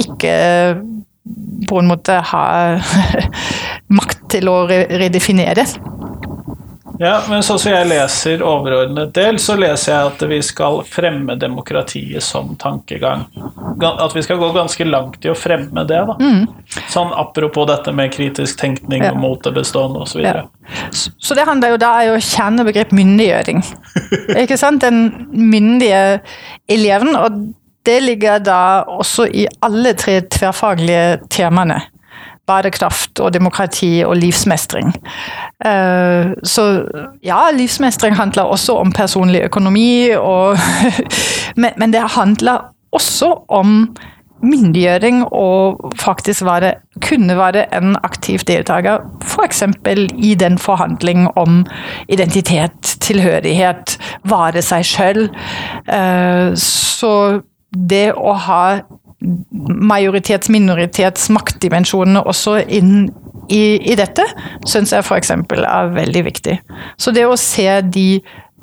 ikke 0.00 0.34
på 1.68 1.78
en 1.78 1.90
måte 1.90 2.18
har 2.32 2.80
makt 3.98 4.24
til 4.32 4.50
å 4.50 4.62
redefinere. 4.66 5.66
Ja, 7.02 7.16
men 7.26 7.42
sånn 7.42 7.58
som 7.58 7.72
jeg 7.72 7.88
leser 7.90 8.42
overordnet 8.46 9.10
del, 9.16 9.38
så 9.42 9.56
leser 9.58 9.90
jeg 9.90 10.10
at 10.12 10.24
vi 10.30 10.38
skal 10.44 10.82
fremme 10.86 11.34
demokratiet 11.40 12.22
som 12.22 12.52
tankegang. 12.60 13.24
At 13.82 14.14
vi 14.14 14.22
skal 14.22 14.38
gå 14.38 14.52
ganske 14.54 14.86
langt 14.86 15.24
i 15.26 15.32
å 15.32 15.38
fremme 15.38 15.82
det, 15.88 15.98
da. 16.10 16.16
Mm. 16.20 16.44
Sånn 16.92 17.12
apropos 17.16 17.64
dette 17.70 17.92
med 17.96 18.12
kritisk 18.12 18.58
tenkning 18.60 19.04
ja. 19.06 19.12
og 19.14 19.20
mot 19.22 19.44
det 19.44 19.54
bestående 19.56 20.02
osv. 20.04 20.20
Ja. 20.24 20.44
Så 20.92 21.36
det 21.38 21.46
handler 21.48 21.74
jo 21.74 21.80
da 21.80 21.92
er 22.00 22.10
jo 22.10 22.20
kjernebegrep 22.20 22.92
myndiggjøring. 22.96 23.62
Ikke 24.42 24.58
sant? 24.60 24.84
Den 24.84 25.30
myndige 25.32 26.20
eleven. 26.68 27.16
Og 27.16 27.40
det 27.86 27.98
ligger 28.04 28.42
da 28.44 28.60
også 28.86 29.26
i 29.26 29.46
alle 29.64 29.94
tre 29.98 30.20
tverrfaglige 30.30 31.22
temaene 31.32 31.80
Badekraft 32.46 33.20
og 33.22 33.30
demokrati 33.36 34.02
og 34.02 34.16
livsmestring. 34.18 34.88
Eh, 35.64 36.32
så 36.42 36.64
ja, 37.22 37.38
livsmestring 37.54 38.16
handler 38.18 38.50
også 38.50 38.80
om 38.82 38.90
personlig 38.92 39.44
økonomi, 39.46 40.10
og, 40.18 40.58
men 41.78 41.94
det 41.94 42.02
handler 42.16 42.72
også 42.92 43.30
om 43.48 43.94
myndiggjøring 44.42 45.22
og 45.24 45.92
faktisk 46.00 46.44
være, 46.46 46.74
kunne 47.04 47.36
være 47.38 47.66
en 47.76 47.96
aktiv 48.02 48.42
deltaker, 48.48 49.04
f.eks. 49.22 49.62
i 50.18 50.34
den 50.34 50.58
forhandling 50.58 51.28
om 51.38 51.62
identitet, 52.08 52.96
tilhørighet, 53.00 53.98
være 54.24 54.62
seg 54.62 54.86
sjøl. 54.86 55.22
Eh, 55.86 56.52
så 56.58 57.14
det 57.72 58.12
å 58.18 58.34
ha 58.46 58.64
majoritets-, 59.92 60.50
minoritets-, 60.52 61.30
maktdimensjonene 61.32 62.24
også 62.26 62.58
inn 62.66 63.10
i, 63.52 63.78
i 63.92 63.96
dette, 63.98 64.24
syns 64.68 64.94
jeg 64.94 65.04
f.eks. 65.06 65.34
er 65.34 65.92
veldig 65.94 66.24
viktig. 66.28 66.58
Så 67.00 67.14
det 67.14 67.26
å 67.28 67.38
se 67.38 67.68
de 67.94 68.08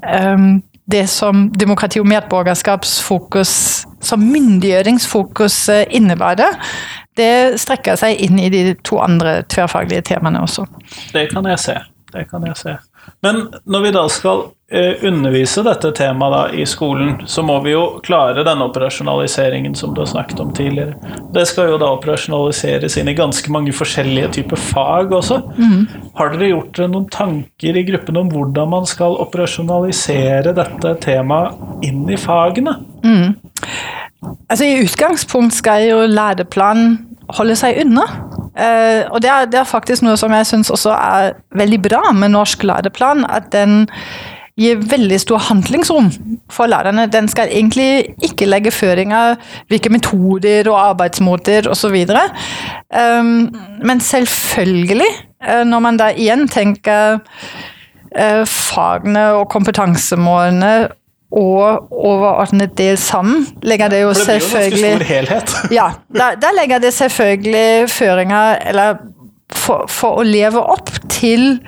um, 0.03 0.59
det 0.91 1.05
som 1.09 1.47
demokrati- 1.53 2.01
og 2.01 2.07
medborgerskapsfokus, 2.09 3.51
som 4.01 4.19
myndiggjøringsfokus, 4.19 5.69
innebærer, 5.91 6.57
det 7.19 7.59
strekker 7.61 7.99
seg 7.99 8.21
inn 8.25 8.39
i 8.39 8.49
de 8.53 8.63
to 8.87 8.99
andre 9.03 9.41
tverrfaglige 9.51 10.07
temaene 10.13 10.41
også. 10.45 10.65
Det 11.13 11.27
kan 11.33 11.45
jeg 11.49 11.59
se. 11.59 11.77
Det 12.13 12.25
kan 12.29 12.45
jeg 12.47 12.57
se. 12.57 12.77
Men 13.25 13.47
når 13.65 13.85
vi 13.85 13.91
da 13.95 14.05
skal 14.13 14.47
Eh, 14.71 15.03
undervise 15.03 15.63
dette 15.65 15.89
temaet 15.97 16.33
da, 16.33 16.41
i 16.61 16.65
skolen, 16.69 17.15
så 17.25 17.41
må 17.41 17.55
vi 17.63 17.71
jo 17.71 17.85
klare 18.05 18.43
denne 18.45 18.67
operasjonaliseringen 18.69 19.73
som 19.73 19.95
du 19.95 20.03
har 20.03 20.09
snakket 20.11 20.43
om 20.43 20.51
tidligere. 20.53 20.93
Det 21.33 21.47
skal 21.49 21.71
jo 21.71 21.79
da 21.81 21.87
operasjonaliseres 21.95 22.99
inn 23.01 23.09
i 23.09 23.15
ganske 23.17 23.49
mange 23.49 23.73
forskjellige 23.73 24.29
typer 24.37 24.61
fag 24.61 25.15
også. 25.17 25.39
Mm. 25.57 26.11
Har 26.19 26.35
dere 26.35 26.51
gjort 26.51 26.77
dere 26.77 26.91
noen 26.93 27.09
tanker 27.09 27.79
i 27.81 27.85
gruppen 27.87 28.21
om 28.21 28.29
hvordan 28.29 28.69
man 28.75 28.85
skal 28.89 29.17
operasjonalisere 29.25 30.53
dette 30.53 30.93
temaet 31.01 31.87
inn 31.89 32.05
i 32.05 32.19
fagene? 32.21 32.75
Mm. 33.01 33.33
Altså 34.53 34.69
I 34.69 34.83
utgangspunkt 34.83 35.57
skal 35.57 35.87
jo 35.87 36.03
læreplanen 36.05 36.99
holde 37.39 37.57
seg 37.57 37.81
unna. 37.87 38.05
Uh, 38.59 39.07
og 39.13 39.21
det 39.23 39.29
er, 39.31 39.45
det 39.47 39.61
er, 39.61 39.67
faktisk 39.67 40.03
noe 40.03 40.17
som 40.19 40.33
jeg 40.35 40.47
syns 40.49 40.71
også 40.73 40.91
er 40.91 41.37
veldig 41.55 41.79
bra 41.85 42.11
med 42.11 42.33
norsk 42.35 42.65
læreplan. 42.67 43.23
At 43.29 43.53
den 43.55 43.85
gir 44.59 44.81
veldig 44.91 45.19
stor 45.23 45.39
handlingsrom 45.47 46.09
for 46.51 46.67
lærerne. 46.67 47.07
Den 47.11 47.29
skal 47.31 47.51
egentlig 47.51 48.15
ikke 48.23 48.49
legge 48.49 48.73
føringer 48.75 49.37
hvilke 49.71 49.91
metoder 49.93 50.67
og 50.67 50.79
arbeidsmåter 50.89 51.69
osv. 51.71 51.95
Um, 52.91 53.55
men 53.85 54.03
selvfølgelig, 54.03 55.11
uh, 55.47 55.63
når 55.63 55.79
man 55.79 55.99
da 56.01 56.11
igjen 56.11 56.47
tenker 56.51 57.19
uh, 57.23 58.45
fagene 58.45 59.29
og 59.39 59.47
kompetansemålene 59.53 60.89
og 61.31 61.91
overordnet 61.93 62.73
del 62.77 62.97
sammen, 62.97 63.45
legger 63.61 63.91
det 63.93 64.01
jo 64.01 64.13
selvfølgelig 64.17 64.49
For 64.49 64.59
det 64.59 64.71
blir 64.73 64.79
jo 64.79 64.93
en 64.93 64.97
ganske 64.97 65.05
stor 65.05 65.13
helhet. 65.13 65.55
ja, 65.79 65.87
da, 66.15 66.31
da 66.41 66.53
legger 66.57 66.81
det 66.81 66.93
selvfølgelig 66.93 67.89
føringer, 67.93 68.57
eller 68.71 68.95
for, 69.53 69.85
for, 69.89 70.21
å 70.21 70.25
leve 70.25 70.61
opp 70.61 70.89
til 71.09 71.59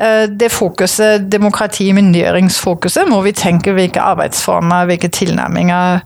uh, 0.00 0.24
det 0.28 0.50
fokuset, 0.52 1.28
demokrati-myndiggjøringsfokuset, 1.32 3.08
må 3.08 3.20
vi 3.24 3.34
tenke 3.36 3.76
hvilke 3.76 4.00
arbeidsformer, 4.00 4.88
hvilke 4.88 5.12
tilnærminger 5.12 6.04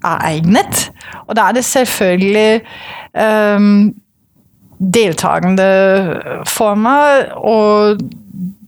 er 0.00 0.28
egnet. 0.30 0.88
Og 1.28 1.36
da 1.38 1.48
er 1.48 1.58
det 1.58 1.66
selvfølgelig 1.66 2.60
um, 3.14 3.90
deltakende 4.80 5.70
former 6.48 7.30
og 7.36 8.00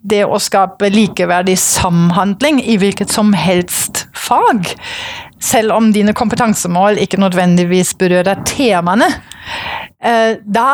det 0.03 0.25
å 0.27 0.39
skape 0.43 0.91
likeverdig 0.93 1.57
samhandling 1.61 2.61
i 2.63 2.77
hvilket 2.81 3.13
som 3.13 3.33
helst 3.37 4.07
fag, 4.19 4.73
selv 5.43 5.75
om 5.75 5.93
dine 5.95 6.15
kompetansemål 6.15 7.01
ikke 7.03 7.21
nødvendigvis 7.23 7.95
berører 7.99 8.43
temaene, 8.49 9.09
eh, 10.03 10.39
da 10.43 10.69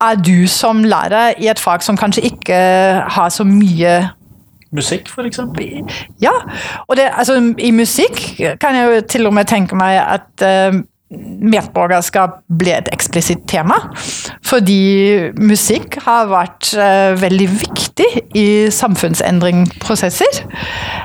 er 0.00 0.20
du 0.20 0.46
som 0.50 0.84
lærer 0.84 1.40
i 1.40 1.48
et 1.48 1.60
fag 1.60 1.84
som 1.84 1.96
kanskje 1.96 2.26
ikke 2.28 2.60
har 3.16 3.32
så 3.32 3.46
mye 3.48 3.98
Musikk, 4.74 5.08
f.eks.? 5.08 5.38
Ja. 6.20 6.32
Og 6.90 6.96
det, 6.98 7.06
altså, 7.12 7.38
i 7.58 7.70
musikk 7.70 8.18
kan 8.60 8.76
jeg 8.76 8.88
jo 8.90 9.00
til 9.08 9.28
og 9.28 9.34
med 9.36 9.46
tenke 9.48 9.78
meg 9.78 10.00
at 10.02 10.42
uh, 10.42 10.80
medborgerskap 11.10 12.40
ble 12.58 12.72
et 12.76 12.88
eksplisitt 12.94 13.44
tema. 13.50 13.78
Fordi 14.46 15.30
musikk 15.38 16.00
har 16.06 16.26
vært 16.32 16.72
uh, 16.74 17.14
veldig 17.20 17.46
viktig 17.60 18.08
i 18.34 18.48
samfunnsendringsprosesser. 18.74 20.42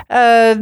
Uh, 0.10 0.58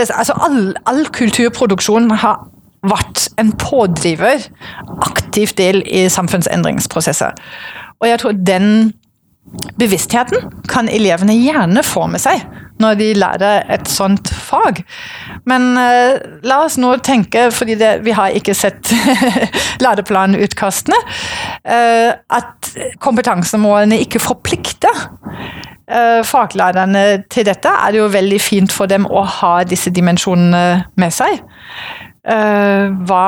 altså, 0.00 0.36
all, 0.40 0.72
all 0.88 1.04
kulturproduksjon 1.12 2.10
har 2.24 2.46
vært 2.82 3.28
en 3.38 3.52
pådriver, 3.60 4.48
aktiv 5.06 5.54
del 5.58 5.82
i 5.86 6.08
samfunnsendringsprosesser. 6.10 7.36
Og 8.00 8.08
jeg 8.08 8.18
tror 8.18 8.32
den 8.32 8.92
bevisstheten 9.78 10.50
kan 10.70 10.88
elevene 10.88 11.34
gjerne 11.36 11.82
få 11.84 12.06
med 12.10 12.22
seg 12.22 12.44
når 12.82 12.96
de 12.98 13.08
lærer 13.14 13.66
et 13.70 13.86
sånt 13.90 14.30
fag. 14.32 14.80
Men 15.46 15.76
uh, 15.78 16.16
la 16.46 16.62
oss 16.64 16.78
nå 16.82 16.96
tenke, 17.04 17.44
fordi 17.54 17.76
det, 17.78 17.92
vi 18.02 18.14
har 18.16 18.34
ikke 18.34 18.56
sett 18.58 18.90
læreplanutkastene, 19.84 20.98
uh, 21.68 22.10
at 22.10 22.72
kompetansemålene 23.04 24.00
ikke 24.02 24.22
forplikter. 24.24 25.04
Uh, 25.86 26.22
faglærerne 26.26 27.22
til 27.30 27.46
dette 27.46 27.70
er 27.70 27.94
det 27.94 28.02
jo 28.02 28.10
veldig 28.10 28.40
fint 28.42 28.74
for 28.74 28.90
dem 28.90 29.06
å 29.06 29.22
ha 29.38 29.54
disse 29.68 29.92
dimensjonene 29.94 30.64
med 30.98 31.14
seg. 31.14 31.42
hva 32.22 33.26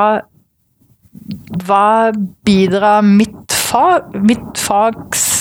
hva 1.64 2.12
bidrar 2.46 3.02
mitt, 3.06 3.54
fag, 3.54 4.12
mitt 4.22 4.60
fags 4.60 5.33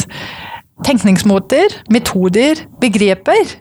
tenkningsmåter, 0.86 1.78
metoder, 1.94 2.66
begreper 2.82 3.56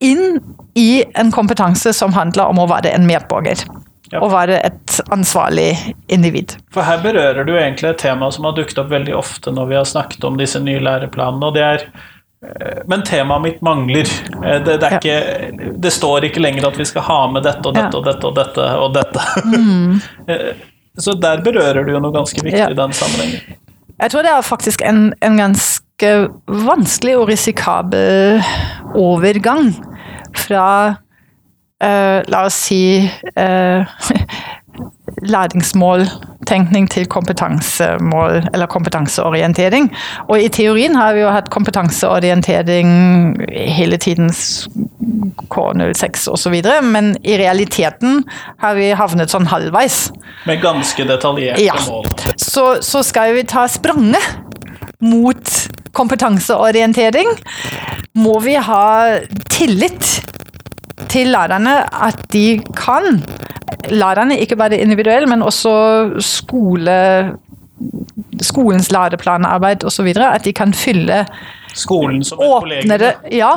inn 0.00 0.40
i 0.74 1.04
en 1.14 1.32
kompetanse 1.32 1.92
som 1.92 2.14
handler 2.16 2.50
om 2.52 2.62
å 2.62 2.68
være 2.70 2.92
en 2.94 3.06
medborger. 3.08 3.64
Ja. 4.10 4.18
Å 4.24 4.30
være 4.32 4.56
et 4.66 4.96
ansvarlig 5.14 5.74
individ. 6.10 6.56
For 6.74 6.82
her 6.82 6.98
berører 7.02 7.46
du 7.46 7.52
egentlig 7.54 7.92
et 7.92 8.00
tema 8.02 8.30
som 8.34 8.48
har 8.48 8.56
dukket 8.56 8.80
opp 8.82 8.88
veldig 8.90 9.14
ofte 9.14 9.52
når 9.54 9.68
vi 9.70 9.76
har 9.78 9.86
snakket 9.86 10.24
om 10.26 10.38
disse 10.40 10.58
nye 10.62 10.80
læreplanene, 10.82 11.46
og 11.46 11.54
det 11.54 11.62
er 11.62 11.84
eh, 11.86 12.80
men 12.90 13.04
temaet 13.06 13.44
mitt 13.44 13.60
mangler. 13.62 14.10
Eh, 14.40 14.56
det, 14.66 14.80
det, 14.82 14.90
ikke, 14.98 15.70
det, 15.78 15.92
står 15.94 16.26
ikke 16.26 16.42
lenger 16.42 16.66
at 16.72 16.80
vi 16.80 16.88
skal 16.90 17.06
ha 17.06 17.20
med 17.30 17.46
dette 17.46 17.62
og 17.70 17.78
dette 17.78 18.00
og 18.00 18.08
dette 18.08 18.26
og 18.26 18.40
dette. 18.40 18.66
og 18.86 18.98
dette. 18.98 19.28
Mm. 19.46 20.00
Eh, 20.30 20.50
så 20.98 21.14
der 21.14 21.38
berører 21.44 21.86
du 21.86 21.94
jo 21.94 22.00
noe 22.02 22.12
ganske 22.12 22.42
viktig 22.42 22.58
ja. 22.58 22.66
i 22.68 22.76
den 22.76 22.92
sammenhengen. 22.92 23.60
Jeg 24.00 24.10
tror 24.10 24.24
det 24.26 24.32
er 24.32 24.42
faktisk 24.42 24.82
en, 24.84 25.12
en 25.22 25.38
ganske 25.38 25.89
ganske 26.00 26.32
vanskelig 26.46 27.16
og 27.18 27.28
risikabel 27.28 28.40
overgang 28.96 29.74
fra 30.36 30.96
uh, 31.84 32.20
La 32.30 32.44
oss 32.46 32.56
si 32.68 33.10
uh, 33.36 33.84
læringsmåltenkning 35.34 36.88
til 36.90 37.06
kompetansemål 37.06 38.46
eller 38.54 38.66
kompetanseorientering. 38.66 39.90
Og 40.28 40.40
i 40.40 40.48
teorien 40.48 40.96
har 40.96 41.12
vi 41.12 41.20
jo 41.20 41.32
hatt 41.34 41.50
kompetanseorientering 41.52 42.88
hele 43.50 43.96
tiden, 44.00 44.30
K06 45.52 46.30
osv., 46.32 46.56
men 46.82 47.12
i 47.20 47.36
realiteten 47.36 48.24
har 48.62 48.78
vi 48.78 48.94
havnet 48.96 49.32
sånn 49.32 49.50
halvveis. 49.50 50.06
Med 50.48 50.62
ganske 50.64 51.04
detaljerte 51.04 51.66
ja. 51.66 51.76
mål. 51.90 52.08
Så, 52.40 52.78
så 52.80 53.04
skal 53.04 53.34
vi 53.36 53.44
ta 53.44 53.68
spranget 53.68 54.24
mot 55.00 55.52
kompetanseorientering, 55.96 57.28
må 58.14 58.38
vi 58.44 58.54
ha 58.54 59.18
tillit 59.50 60.20
til 61.10 61.30
lærerne 61.32 61.76
at 62.06 62.20
de 62.32 62.60
kan. 62.76 63.22
Lærerne, 63.90 64.38
ikke 64.38 64.56
bare 64.56 64.78
individuelt, 64.78 65.28
men 65.28 65.42
også 65.42 65.72
skole, 66.20 66.96
skolens 68.42 68.90
læreplanarbeid 68.92 69.84
osv. 69.84 70.12
At 70.16 70.44
de 70.44 70.52
kan 70.52 70.74
fylle 70.74 71.24
Skolen 71.74 72.24
som 72.24 72.40
et 72.42 72.46
åpnere, 72.46 73.12
Ja. 73.30 73.52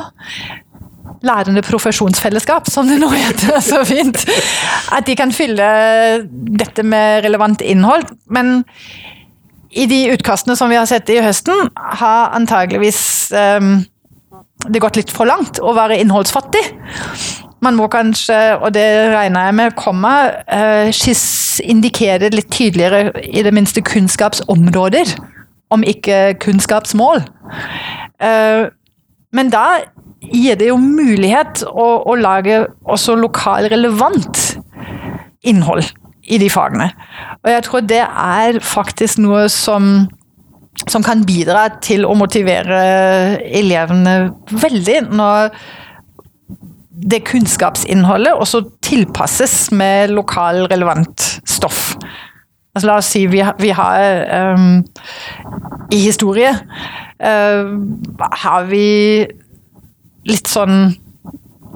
Lærende 1.24 1.62
profesjonsfellesskap, 1.64 2.68
som 2.68 2.88
det 2.88 2.98
nå 3.00 3.08
heter 3.08 3.60
så 3.64 3.80
fint. 3.88 4.26
At 4.92 5.06
de 5.06 5.16
kan 5.16 5.32
fylle 5.32 5.64
dette 6.60 6.84
med 6.84 7.24
relevant 7.24 7.60
innhold. 7.64 8.04
Men 8.28 8.64
i 9.74 9.86
de 9.90 10.00
utkastene 10.14 10.56
som 10.58 10.70
vi 10.70 10.78
har 10.78 10.86
sett 10.88 11.10
i 11.10 11.20
høsten, 11.22 11.68
har 11.74 12.34
antageligvis 12.36 13.00
um, 13.34 13.76
det 14.70 14.82
gått 14.82 14.98
litt 15.00 15.12
for 15.12 15.28
langt 15.28 15.58
å 15.60 15.74
være 15.76 15.98
innholdsfattig. 16.02 16.62
Man 17.64 17.78
må 17.78 17.88
kanskje, 17.92 18.38
og 18.60 18.74
det 18.76 18.84
regner 19.14 19.48
jeg 19.48 19.56
med 19.58 19.76
kommer, 19.78 20.38
uh, 20.46 20.90
indikere 21.64 22.30
litt 22.34 22.50
tydeligere 22.52 23.24
i 23.24 23.42
det 23.46 23.54
minste 23.56 23.82
kunnskapsområder, 23.84 25.16
om 25.74 25.82
ikke 25.86 26.36
kunnskapsmål. 26.44 27.24
Uh, 28.22 28.70
men 29.34 29.50
da 29.50 29.82
gir 30.30 30.56
det 30.60 30.70
jo 30.70 30.78
mulighet 30.80 31.64
å, 31.66 31.88
å 32.06 32.14
lage 32.16 32.62
også 32.86 33.16
lokalrelevant 33.18 34.46
innhold 35.44 35.90
i 36.24 36.38
de 36.40 36.50
fagene. 36.52 36.90
Og 37.44 37.50
jeg 37.52 37.64
tror 37.66 37.88
det 37.88 38.02
er 38.04 38.60
faktisk 38.64 39.22
noe 39.24 39.48
som 39.52 40.06
som 40.90 41.04
kan 41.06 41.22
bidra 41.22 41.68
til 41.84 42.02
å 42.02 42.16
motivere 42.18 42.78
elevene 43.46 44.14
veldig 44.50 44.96
når 45.14 45.52
det 47.04 47.24
kunnskapsinnholdet 47.28 48.34
også 48.38 48.62
tilpasses 48.84 49.70
med 49.74 50.12
lokal 50.14 50.64
relevant 50.70 51.24
stoff. 51.48 51.94
Altså, 52.74 52.88
la 52.88 52.98
oss 52.98 53.10
si 53.14 53.24
vi, 53.30 53.42
vi 53.62 53.70
har 53.74 54.54
um, 54.54 54.82
I 55.94 56.00
historie 56.02 56.50
uh, 56.50 57.70
har 58.42 58.66
vi 58.70 58.86
litt 60.26 60.50
sånn 60.50 60.94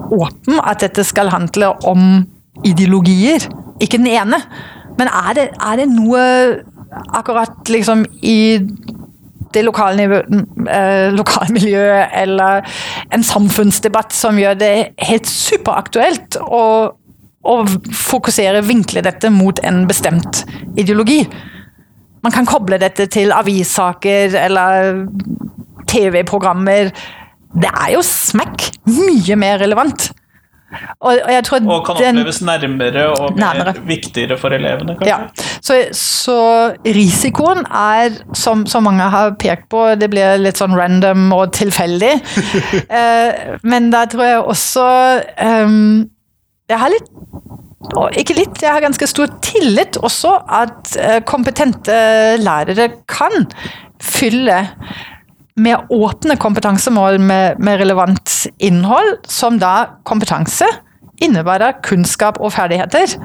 åpen 0.09 0.59
at 0.63 0.83
dette 0.83 1.05
skal 1.07 1.31
handle 1.31 1.71
om 1.87 2.23
ideologier. 2.67 3.45
Ikke 3.79 3.99
den 3.99 4.09
ene, 4.11 4.41
men 4.99 5.07
er 5.07 5.35
det, 5.37 5.49
er 5.55 5.79
det 5.79 5.89
noe 5.91 6.23
akkurat 7.15 7.69
liksom 7.69 8.05
i 8.25 8.39
det 9.53 9.63
lokale 9.65 10.05
eh, 10.05 11.09
lokalmiljøet 11.15 12.13
eller 12.21 12.65
en 13.15 13.25
samfunnsdebatt 13.25 14.13
som 14.13 14.37
gjør 14.37 14.57
det 14.59 14.73
helt 15.09 15.29
superaktuelt 15.29 16.37
å, 16.43 16.63
å 17.41 17.55
fokusere, 17.95 18.61
vinkle 18.67 19.03
dette 19.05 19.31
mot 19.33 19.61
en 19.65 19.85
bestemt 19.89 20.43
ideologi. 20.77 21.23
Man 22.21 22.35
kan 22.35 22.47
koble 22.49 22.77
dette 22.81 23.07
til 23.09 23.33
avissaker 23.33 24.35
eller 24.37 25.05
TV-programmer. 25.89 26.91
Det 27.49 27.69
er 27.71 27.93
jo 27.95 28.03
smekk 28.05 28.67
mye 28.91 29.37
mer 29.39 29.61
relevant. 29.63 30.11
Og, 30.99 31.17
og, 31.25 31.61
og 31.65 31.85
kan 31.87 31.97
den, 31.97 32.19
oppleves 32.19 32.41
nærmere 32.45 33.05
og 33.15 33.33
mer 33.33 33.57
nærmere. 33.57 33.73
viktigere 33.89 34.37
for 34.37 34.53
elevene, 34.53 34.95
kanskje? 34.99 35.09
Ja. 35.09 35.57
Så, 35.65 35.79
så 35.97 36.37
risikoen 36.85 37.65
er, 37.65 38.19
som, 38.37 38.65
som, 38.69 38.85
mange 38.85 39.07
har 39.09 39.33
pekt 39.41 39.69
på, 39.73 39.83
det 39.99 40.11
blir 40.13 40.37
litt 40.41 40.61
sånn 40.61 40.77
random 40.77 41.29
og 41.35 41.53
tilfeldig. 41.57 42.13
eh, 42.99 43.57
men 43.65 43.89
da 43.93 44.05
tror 44.09 44.25
jeg 44.27 44.45
også 44.53 44.87
um, 45.65 46.09
Jeg 46.69 46.83
har 46.83 46.93
litt 46.93 47.09
ikke 48.19 48.35
litt, 48.35 48.57
jeg 48.61 48.75
har 48.75 48.83
ganske 48.83 49.07
stor 49.07 49.31
tillit 49.41 49.97
også 50.03 50.33
at 50.59 50.91
uh, 50.99 51.19
kompetente 51.25 51.95
lærere 52.37 52.89
kan 53.09 53.47
fylle 54.03 54.59
med 55.59 55.91
åpne 55.93 56.37
kompetansemål 56.39 57.19
med, 57.19 57.59
med, 57.59 57.79
relevant 57.81 58.47
innhold, 58.63 59.17
som 59.27 59.59
da 59.61 59.99
kompetanse 60.07 60.67
innebærer 61.23 61.79
kunnskap 61.83 62.39
og 62.39 62.53
ferdigheter. 62.55 63.15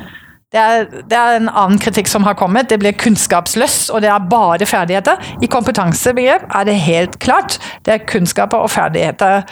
Det 0.54 0.60
er, 0.62 0.84
det 1.10 1.18
er, 1.18 1.36
en 1.38 1.50
annen 1.50 1.80
kritikk 1.82 2.06
som 2.10 2.26
har 2.26 2.36
kommet. 2.38 2.68
Det 2.70 2.78
blir 2.82 2.94
kunnskapsløst, 2.98 3.90
og 3.90 4.02
det 4.04 4.10
er 4.10 4.28
bare 4.30 4.66
ferdigheter. 4.66 5.18
I 5.42 5.50
kompetansebegrep 5.50 6.46
er 6.46 6.68
det 6.68 6.76
helt 6.84 7.18
klart. 7.22 7.58
Det 7.86 7.94
er 7.94 8.06
kunnskaper 8.06 8.62
og 8.62 8.70
ferdigheter 8.70 9.42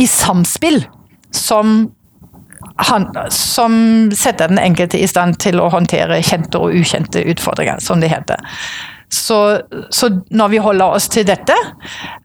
i 0.00 0.06
samspill 0.08 0.82
som, 1.34 1.88
han, 2.76 3.08
som 3.32 3.74
setter 4.16 4.52
den 4.52 4.60
enkelte 4.60 5.00
i 5.00 5.08
stand 5.08 5.38
til 5.42 5.60
å 5.60 5.70
håndtere 5.72 6.22
kjente 6.24 6.60
og 6.60 6.76
ukjente 6.76 7.24
utfordringer, 7.32 7.80
som 7.84 8.04
det 8.04 8.12
heter. 8.12 8.40
Så, 9.14 9.38
så, 9.94 10.10
når 10.34 10.52
vi 10.54 10.62
holder 10.62 10.96
oss 10.98 11.08
til 11.12 11.26
dette, 11.28 11.54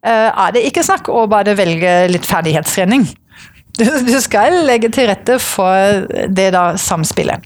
eh, 0.01 0.29
er 0.29 0.53
det 0.55 0.65
ikke 0.67 0.85
snakk 0.85 1.09
om 1.11 1.23
å 1.23 1.31
bare 1.31 1.57
velge 1.59 1.93
litt 2.09 2.25
ferdighetstrening. 2.25 3.05
Du, 3.79 3.85
du, 3.85 4.15
skal 4.19 4.63
legge 4.67 4.89
til 4.91 5.07
rette 5.07 5.37
for 5.39 6.07
det 6.35 6.49
da 6.55 6.73
samspillet. 6.81 7.45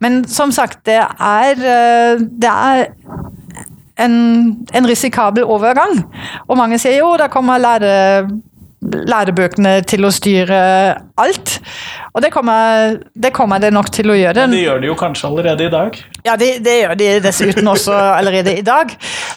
Men 0.00 0.22
som 0.30 0.54
sagt, 0.54 0.84
det 0.88 1.00
er, 1.02 1.66
eh, 1.74 2.22
det 2.22 2.52
er 2.52 2.86
en, 4.06 4.16
en 4.72 4.88
risikabel 4.88 5.44
overgang. 5.44 5.98
Og 6.46 6.58
mange 6.60 6.78
sier 6.80 7.00
jo, 7.00 7.10
da 7.20 7.28
kommer 7.32 7.60
lære 7.60 7.92
lærebøkene 8.86 9.78
til 9.88 10.06
å 10.06 10.12
styre 10.14 10.58
alt. 11.20 11.56
Og 12.14 12.22
det 12.24 12.30
kommer, 12.34 12.96
det 13.14 13.32
kommer, 13.36 13.62
det 13.62 13.72
nok 13.74 13.90
til 13.94 14.12
å 14.12 14.18
gjøre. 14.18 14.46
Men 14.46 14.56
det 14.56 14.62
gjør 14.64 14.82
de 14.82 14.90
jo 14.90 14.98
kanskje 14.98 15.30
allerede 15.30 15.66
i 15.66 15.72
dag? 15.72 15.98
Ja, 16.26 16.36
det, 16.40 16.50
det 16.66 16.76
gjør 16.80 16.94
de 17.00 17.10
dessuten 17.24 17.72
også 17.72 17.96
allerede 17.96 18.56
i 18.58 18.64
dag. 18.66 18.94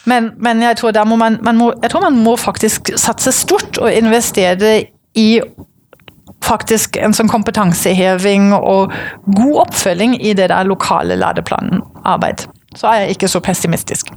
Men, 0.09 0.33
men 0.37 0.63
jeg, 0.65 0.79
tror 0.81 0.99
må 1.09 1.19
man, 1.19 1.39
man 1.45 1.59
må, 1.59 1.71
jeg 1.81 1.93
tror 1.93 2.05
man 2.07 2.21
må 2.23 2.35
faktisk 2.39 2.93
satse 2.99 3.33
stort 3.35 3.81
og 3.81 3.91
investere 3.93 4.75
i 5.17 5.29
faktisk 6.45 6.97
en 7.01 7.13
sånn 7.15 7.29
kompetanseheving 7.31 8.53
og 8.55 8.93
god 9.27 9.57
oppfølging 9.65 10.15
i 10.21 10.33
det 10.37 10.49
der 10.53 10.67
lokale 10.69 11.17
læreplanarbeid. 11.19 12.47
Så 12.77 12.87
er 12.87 13.03
jeg 13.03 13.17
ikke 13.17 13.31
så 13.31 13.41
pessimistisk. 13.43 14.11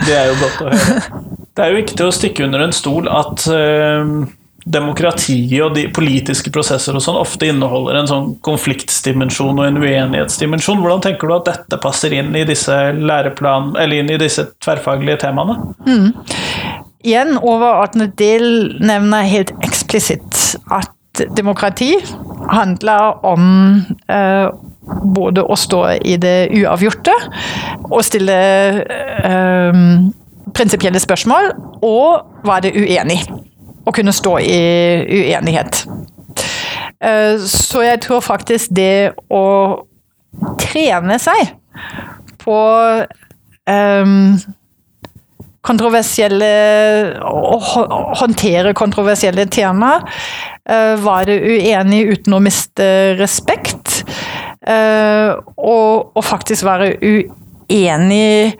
Det 0.00 0.16
er 0.16 0.30
jo 0.30 0.36
godt 0.40 0.62
å 0.64 0.72
høre. 0.72 1.22
Det 1.56 1.64
er 1.64 1.74
jo 1.74 1.80
ikke 1.82 1.96
til 1.98 2.08
å 2.08 2.14
stikke 2.14 2.44
under 2.46 2.62
en 2.64 2.74
stol 2.74 3.08
at 3.10 3.42
uh, 3.50 4.22
demokratiet 4.64 5.62
og 5.64 5.74
de 5.76 5.86
politiske 5.94 6.52
prosesser 6.52 6.96
og 6.96 7.04
sånn 7.04 7.18
ofte 7.20 7.48
inneholder 7.50 8.00
en 8.00 8.10
sånn 8.10 8.28
konfliktsdimensjon 8.46 9.58
og 9.58 9.66
en 9.66 9.80
uenighetsdimensjon. 9.80 10.82
Hvordan 10.82 11.04
tenker 11.06 11.30
du 11.30 11.36
at 11.38 11.48
dette 11.48 11.80
passer 11.82 12.14
inn 12.16 12.34
i 12.36 12.44
disse 12.48 12.76
læreplan, 12.96 13.74
eller 13.80 14.02
inn 14.02 14.12
i 14.12 14.20
disse 14.20 14.46
tverrfaglige 14.60 15.22
temaene? 15.24 15.58
Mm. 15.88 16.10
Igjen, 17.00 17.36
overordnet 17.40 18.16
del 18.20 18.46
nevner 18.84 19.28
helt 19.28 19.54
eksplisitt 19.64 20.58
at 20.68 21.24
demokrati 21.36 21.94
handler 22.50 23.24
om 23.26 23.46
uh, 24.12 24.48
både 25.04 25.44
å 25.44 25.56
stå 25.58 25.82
i 26.04 26.16
det 26.20 26.50
uavgjorte 26.56 27.12
og 27.90 28.00
stille 28.06 28.36
eh, 29.22 29.80
prinsipielle 30.56 31.00
spørsmål, 31.02 31.52
og 31.86 32.46
være 32.46 32.72
uenig. 32.74 33.20
Å 33.84 33.94
kunne 33.96 34.14
stå 34.14 34.36
i 34.44 34.60
uenighet. 35.08 35.84
Uh, 37.00 37.40
så 37.48 37.84
jeg 37.86 38.02
tror 38.04 38.20
faktisk 38.24 38.74
det 38.76 39.12
å 39.32 39.44
trene 40.60 41.16
seg 41.20 41.54
på 42.40 42.58
um, 43.70 44.38
kontroversielle 45.60 46.50
Å 47.20 47.56
håndtere 48.20 48.72
kontroversielle 48.76 49.46
temaer. 49.52 50.06
Uh, 50.70 50.96
være 51.00 51.36
uenig 51.40 52.04
uten 52.14 52.36
å 52.36 52.42
miste 52.42 52.86
respekt. 53.20 54.02
Uh, 54.60 55.40
og, 55.56 56.12
og, 56.14 56.22
faktisk 56.24 56.66
være 56.68 56.92
uenig 57.00 58.56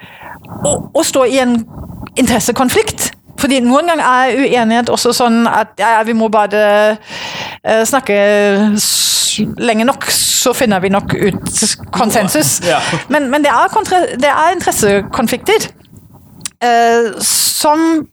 og, 0.64 0.90
og, 0.94 1.02
stå 1.06 1.26
i 1.28 1.40
en 1.42 1.58
interessekonflikt. 2.16 3.10
Fordi 3.40 3.60
noen 3.64 3.88
ganger 3.90 4.04
er 4.04 4.38
uenighet 4.44 4.92
også 4.92 5.14
sånn 5.16 5.42
at 5.48 5.74
ja, 5.80 5.98
vi 6.06 6.14
må 6.16 6.28
bare 6.32 6.62
uh, 6.96 7.82
snakke 7.88 8.16
lenge 9.60 9.86
nok, 9.88 10.04
så 10.12 10.52
finner 10.56 10.82
vi 10.82 10.90
nok 10.92 11.14
ut 11.14 11.60
konsensus. 11.94 12.58
Ja. 12.66 12.80
Men, 13.08 13.30
men 13.32 13.44
det, 13.46 13.52
er 13.52 14.16
det 14.20 14.30
er 14.30 14.56
interessekonflikter. 14.56 15.70
uh, 16.64 17.20
som 17.24 18.08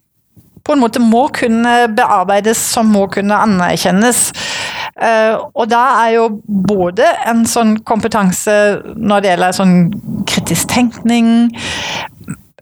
på 0.68 0.76
en 0.76 0.82
måte 0.84 1.00
må 1.00 1.28
kunne 1.32 1.88
bearbeides, 1.96 2.60
som 2.74 2.90
må 2.92 3.06
kunne 3.12 3.36
anerkjennes. 3.40 4.32
Uh, 4.98 5.48
og 5.54 5.70
da 5.72 5.84
er 6.04 6.16
jo 6.18 6.26
både 6.68 7.08
en 7.30 7.46
sånn 7.48 7.78
kompetanse 7.88 8.56
når 8.98 9.24
det 9.24 9.32
gjelder 9.32 9.56
sånn 9.56 9.76
kritisk 10.28 10.72
tenkning 10.74 11.30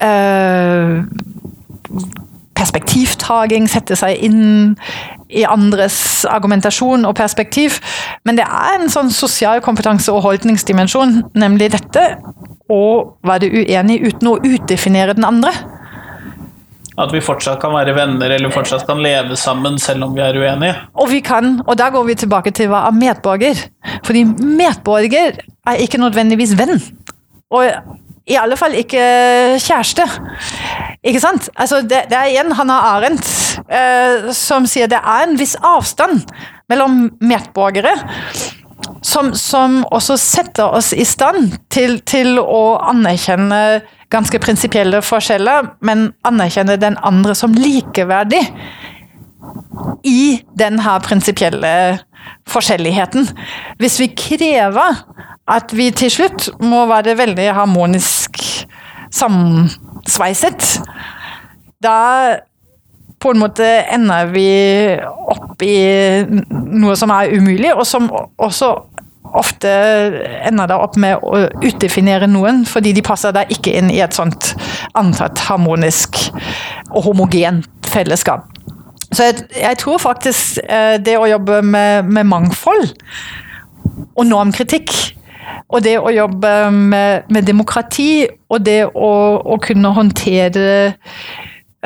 uh, 0.03 1.01
Perspektivtaking, 2.55 3.67
sette 3.69 3.97
seg 3.99 4.21
inn 4.23 4.75
i 5.29 5.43
andres 5.49 5.97
argumentasjon 6.29 7.05
og 7.07 7.15
perspektiv. 7.17 7.79
Men 8.25 8.39
det 8.39 8.45
er 8.47 8.79
en 8.79 8.91
sånn 8.91 9.11
sosial 9.13 9.63
kompetanse 9.65 10.13
og 10.13 10.23
holdningsdimensjon, 10.25 11.21
nemlig 11.35 11.71
dette 11.75 12.05
å 12.71 12.83
være 13.25 13.49
uenig 13.51 13.99
uten 14.05 14.31
å 14.31 14.37
utdefinere 14.39 15.17
den 15.17 15.27
andre. 15.27 15.53
At 16.95 17.11
vi 17.11 17.19
fortsatt 17.19 17.59
kan 17.59 17.73
være 17.75 17.91
venner 17.97 18.31
eller 18.31 18.53
fortsatt 18.55 18.85
kan 18.87 19.01
leve 19.03 19.35
sammen 19.39 19.75
selv 19.83 20.07
om 20.07 20.13
vi 20.15 20.23
er 20.23 20.37
uenige. 20.39 20.77
Og 20.95 21.11
vi 21.11 21.19
kan, 21.25 21.57
og 21.67 21.75
da 21.79 21.89
går 21.91 22.05
vi 22.07 22.15
tilbake 22.23 22.53
til 22.55 22.69
hva 22.71 22.85
er 22.87 22.95
medborger. 22.95 23.65
Fordi 24.07 24.23
medborger 24.39 25.41
er 25.43 25.83
ikke 25.83 25.99
nødvendigvis 25.99 26.55
venn. 26.55 26.79
Og 27.51 27.67
i 28.25 28.37
alle 28.41 28.57
fall 28.57 28.73
ikke 28.77 29.01
kjæreste. 29.61 30.05
Ikke 31.05 31.21
sant? 31.21 31.49
Altså, 31.53 31.83
det, 31.85 32.07
det 32.09 32.17
er 32.17 32.31
igjen 32.31 32.53
Hanna 32.57 32.79
Arendt 32.95 33.27
eh, 33.69 34.31
som 34.33 34.65
sier 34.69 34.89
det 34.89 35.01
er 35.01 35.27
en 35.27 35.37
viss 35.37 35.53
avstand 35.61 36.23
mellom 36.71 37.05
medborgere. 37.21 37.93
Som, 39.05 39.31
som 39.37 39.83
også 39.93 40.17
setter 40.19 40.73
oss 40.77 40.89
i 40.93 41.05
stand 41.07 41.53
til, 41.73 41.99
til 42.05 42.39
å 42.41 42.77
anerkjenne 42.89 43.59
ganske 44.13 44.39
prinsipielle 44.41 44.99
forskjeller, 45.05 45.69
men 45.85 46.09
anerkjenne 46.27 46.75
den 46.81 46.97
andre 47.05 47.35
som 47.37 47.53
likeverdig 47.55 48.41
i 50.05 50.41
den 50.59 50.79
her 50.79 50.99
prinsipielle 51.03 51.99
forskjelligheten. 52.49 53.29
Hvis 53.81 53.99
vi 53.99 54.11
krever 54.17 55.03
at 55.47 55.75
vi 55.77 55.91
til 55.93 56.11
slutt 56.11 56.49
må 56.63 56.85
være 56.89 57.17
veldig 57.17 57.51
harmonisk 57.53 58.41
sammensveiset, 59.13 60.79
da 61.83 61.99
på 63.21 63.31
en 63.33 63.41
måte 63.41 63.65
ender 63.93 64.27
vi 64.33 64.49
opp 65.31 65.61
i 65.65 65.77
noe 66.25 66.97
som 66.99 67.13
er 67.13 67.31
umulig, 67.33 67.71
og 67.73 67.85
som 67.87 68.09
også 68.37 68.73
ofte 69.35 69.71
ender 70.47 70.69
det 70.69 70.77
opp 70.79 70.97
med 71.01 71.23
å 71.25 71.45
utdefinere 71.65 72.29
noen, 72.29 72.63
fordi 72.69 72.93
de 72.95 73.03
passer 73.05 73.33
da 73.35 73.45
ikke 73.51 73.73
inn 73.79 73.89
i 73.91 74.01
et 74.03 74.15
sånt 74.15 74.53
antatt 74.97 75.41
harmonisk 75.49 76.19
og 76.91 77.01
homogent 77.09 77.89
fellesskap. 77.91 78.54
Så 79.15 79.23
jeg, 79.29 79.45
jeg 79.55 79.77
tror 79.79 79.99
faktisk 80.03 80.59
eh, 80.67 80.97
det 80.99 81.15
å 81.15 81.27
jobbe 81.29 81.61
med, 81.63 82.09
med, 82.11 82.27
mangfold 82.27 82.89
og 84.15 84.25
normkritikk, 84.27 84.91
og 85.71 85.83
det 85.85 85.95
å 86.01 86.11
jobbe 86.11 86.51
med, 86.73 87.29
med 87.31 87.47
demokrati 87.47 88.25
og 88.51 88.65
det 88.65 88.81
å, 88.89 89.11
å 89.39 89.57
kunne 89.61 89.91
håndtere 89.95 90.65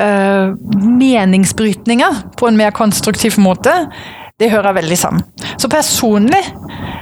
uh, 0.00 0.52
meningsbrytninger 1.00 2.22
på 2.40 2.48
en 2.48 2.58
mer 2.58 2.72
konstruktiv 2.76 3.38
måte, 3.42 3.74
det 4.40 4.50
hører 4.52 4.78
veldig 4.78 4.98
sammen. 4.98 5.26
Så 5.60 5.68
personlig 5.72 6.40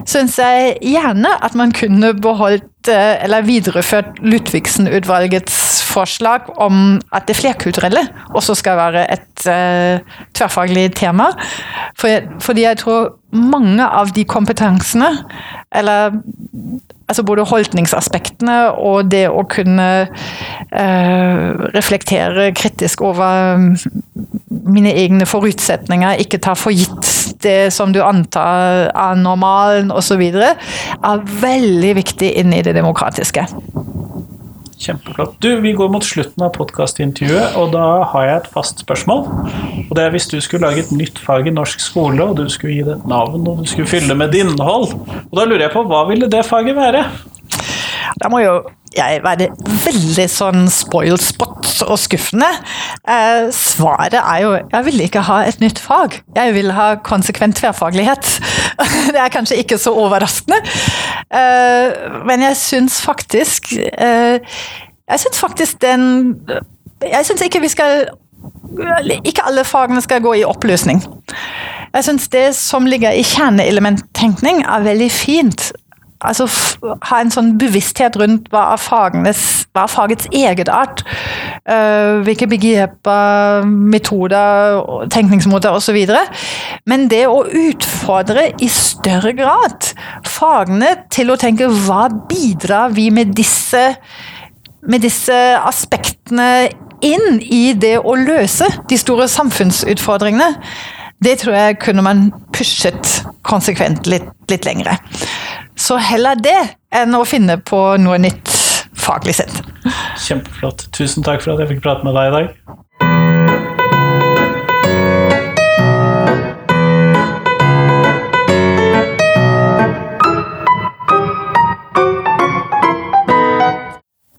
syns 0.08 0.38
jeg 0.40 0.76
gjerne 0.92 1.30
at 1.44 1.54
man 1.58 1.72
kunne 1.76 2.12
beholdt 2.18 2.90
uh, 2.90 3.14
eller 3.24 3.46
videreført 3.46 4.18
Ludvigsen-utvalgets 4.24 5.67
forslag 5.88 6.48
om 6.60 6.98
at 7.14 7.28
det 7.28 7.36
flerkulturelle 7.38 8.04
også 8.36 8.56
skal 8.58 8.78
være 8.78 9.06
et 9.12 9.46
uh, 9.48 10.20
tverrfaglig 10.36 10.90
tema. 10.98 11.30
For, 11.98 12.28
fordi 12.44 12.66
jeg 12.66 12.82
tror 12.84 13.14
mange 13.32 13.84
av 13.84 14.12
de 14.16 14.24
kompetansene, 14.24 15.10
eller 15.72 16.14
altså 17.08 17.24
både 17.24 17.44
holdningsaspektene 17.48 18.58
og 18.76 19.10
det 19.12 19.26
å 19.28 19.44
kunne 19.48 19.88
uh, 20.08 21.66
reflektere 21.76 22.50
kritisk 22.56 23.02
over 23.04 23.58
mine 24.48 24.92
egne 24.92 25.26
forutsetninger, 25.28 26.20
ikke 26.24 26.40
ta 26.44 26.54
for 26.58 26.74
gitt 26.74 27.14
det 27.42 27.70
som 27.74 27.92
du 27.94 28.00
antar 28.04 28.90
er 28.92 29.20
normalen 29.20 29.92
osv., 29.94 30.24
er 30.32 31.24
veldig 31.42 31.94
viktig 32.00 32.32
inn 32.40 32.54
i 32.56 32.64
det 32.66 32.76
demokratiske. 32.76 33.46
Kjempeflott. 34.78 35.34
Du, 35.42 35.60
Vi 35.60 35.72
går 35.74 35.90
mot 35.90 36.04
slutten 36.04 36.44
av 36.46 36.52
podkastintervjuet, 36.54 37.56
og 37.58 37.72
da 37.74 38.04
har 38.12 38.26
jeg 38.28 38.36
et 38.42 38.50
fast 38.54 38.84
spørsmål. 38.84 39.24
Og 39.88 39.92
det 39.96 40.04
er 40.04 40.14
Hvis 40.14 40.30
du 40.30 40.38
skulle 40.40 40.68
lage 40.68 40.84
et 40.86 40.92
nytt 40.94 41.18
fag 41.18 41.50
i 41.50 41.54
norsk 41.54 41.82
skole, 41.82 42.22
og 42.22 42.36
du 42.38 42.46
skulle 42.48 42.76
gi 42.76 42.86
det 42.86 42.96
et 42.98 43.08
navn 43.10 43.46
og 43.48 43.62
du 43.62 43.66
skulle 43.66 43.90
fylle 43.90 44.14
med 44.14 44.34
et 44.34 44.44
innhold, 44.44 44.94
og 44.94 45.34
da 45.34 45.44
lurer 45.44 45.66
jeg 45.66 45.74
på 45.74 45.84
hva 45.90 46.04
ville 46.08 46.30
det 46.30 46.44
faget 46.46 46.78
være? 46.78 47.04
Da 48.18 48.30
må 48.30 48.42
jo 48.42 48.60
jeg 48.96 49.20
være 49.22 49.50
veldig 49.84 50.26
sånn 50.32 50.66
spoiled 50.72 51.20
spot 51.78 51.88
og 51.88 51.98
skuffende. 51.98 52.48
Eh, 53.08 53.52
svaret 53.52 54.14
er 54.14 54.42
jo 54.42 54.52
jeg 54.72 54.84
vil 54.84 55.00
ikke 55.00 55.20
ha 55.20 55.42
et 55.48 55.60
nytt 55.60 55.78
fag. 55.78 56.20
Jeg 56.36 56.54
vil 56.54 56.72
ha 56.72 56.94
konsekvent 56.94 57.56
tverrfaglighet. 57.56 58.40
Det 59.12 59.20
er 59.20 59.28
kanskje 59.28 59.56
ikke 59.56 59.78
så 59.78 59.92
overraskende. 59.92 60.56
Eh, 61.34 62.24
men 62.26 62.42
jeg 62.42 62.56
syns 62.56 63.02
faktisk 63.02 63.72
eh, 63.98 64.38
Jeg 65.10 65.20
syns 65.20 65.40
faktisk 65.40 65.82
den 65.82 66.36
Jeg 67.02 67.26
syns 67.26 67.40
ikke 67.40 67.60
vi 67.60 67.68
skal 67.68 68.08
Ikke 69.24 69.44
alle 69.46 69.64
fagene 69.64 70.00
skal 70.00 70.22
gå 70.22 70.32
i 70.32 70.44
oppløsning. 70.44 71.02
Jeg 71.94 72.04
syns 72.04 72.28
det 72.28 72.54
som 72.54 72.86
ligger 72.86 73.10
i 73.10 73.22
kjerneelementtenkning, 73.22 74.62
er 74.64 74.84
veldig 74.84 75.10
fint. 75.10 75.72
Altså 76.18 76.48
ha 77.06 77.20
en 77.22 77.30
sånn 77.30 77.52
bevissthet 77.60 78.16
rundt 78.18 78.48
hva 78.50 78.72
er, 78.74 78.80
fagenes, 78.82 79.42
hva 79.70 79.84
er 79.86 79.92
fagets 79.92 80.26
egenart. 80.34 81.04
Uh, 81.68 82.22
hvilke 82.24 82.46
begreper, 82.48 83.66
metoder, 83.66 84.78
tenkningsmåter 85.12 85.74
osv. 85.76 85.98
Men 86.88 87.08
det 87.10 87.24
å 87.28 87.42
utfordre 87.44 88.50
i 88.62 88.68
større 88.72 89.34
grad 89.36 89.90
fagene 90.28 90.94
til 91.12 91.32
å 91.32 91.38
tenke 91.40 91.70
hva 91.86 92.06
bidrar 92.30 92.94
vi 92.96 93.08
med 93.14 93.34
disse, 93.36 93.90
med 94.88 95.04
disse 95.04 95.36
aspektene 95.58 96.68
inn 97.04 97.42
i 97.42 97.72
det 97.78 97.98
å 98.00 98.14
løse 98.18 98.66
de 98.90 98.98
store 98.98 99.28
samfunnsutfordringene, 99.30 100.54
det 101.24 101.40
tror 101.42 101.56
jeg 101.56 101.78
kunne 101.82 102.04
man 102.06 102.28
pushet 102.54 103.22
konsekvent 103.46 104.06
litt, 104.10 104.30
litt 104.50 104.66
lengre. 104.66 104.96
Så 105.78 105.98
heller 106.02 106.38
det 106.38 106.58
enn 106.94 107.14
å 107.14 107.26
finne 107.26 107.58
på 107.62 107.80
noe 108.02 108.18
nytt 108.22 108.57
faglig 109.08 109.38
sett. 109.40 109.62
Kjempeflott. 110.26 110.88
Tusen 110.92 111.24
takk 111.26 111.44
for 111.44 111.56
at 111.56 111.64
jeg 111.64 111.74
fikk 111.74 111.86
prate 111.86 112.04
med 112.06 112.18
deg 112.18 112.28
i 112.28 112.36
dag. 112.38 112.52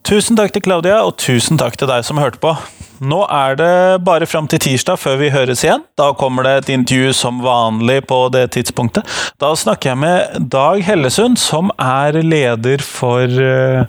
Tusen 0.10 0.34
takk 0.34 0.56
til 0.56 0.64
Claudia, 0.66 1.04
og 1.06 1.20
tusen 1.22 1.60
takk 1.62 1.76
til 1.78 1.90
deg 1.90 2.02
som 2.08 2.18
hørte 2.18 2.42
på. 2.42 2.56
Nå 3.00 3.20
er 3.32 3.54
det 3.60 3.74
bare 4.04 4.26
fram 4.28 4.48
til 4.50 4.60
tirsdag 4.60 4.98
før 5.00 5.20
vi 5.22 5.30
høres 5.32 5.62
igjen. 5.64 5.84
Da 6.00 6.10
kommer 6.18 6.48
det 6.48 6.54
et 6.58 6.72
intervju 6.74 7.14
som 7.16 7.44
vanlig 7.44 8.02
på 8.10 8.18
det 8.34 8.48
tidspunktet. 8.58 9.06
Da 9.40 9.54
snakker 9.56 9.94
jeg 9.94 10.02
med 10.02 10.50
Dag 10.52 10.82
Hellesund, 10.84 11.38
som 11.40 11.70
er 11.78 12.18
leder 12.26 12.82
for 12.84 13.30
uh, 13.30 13.86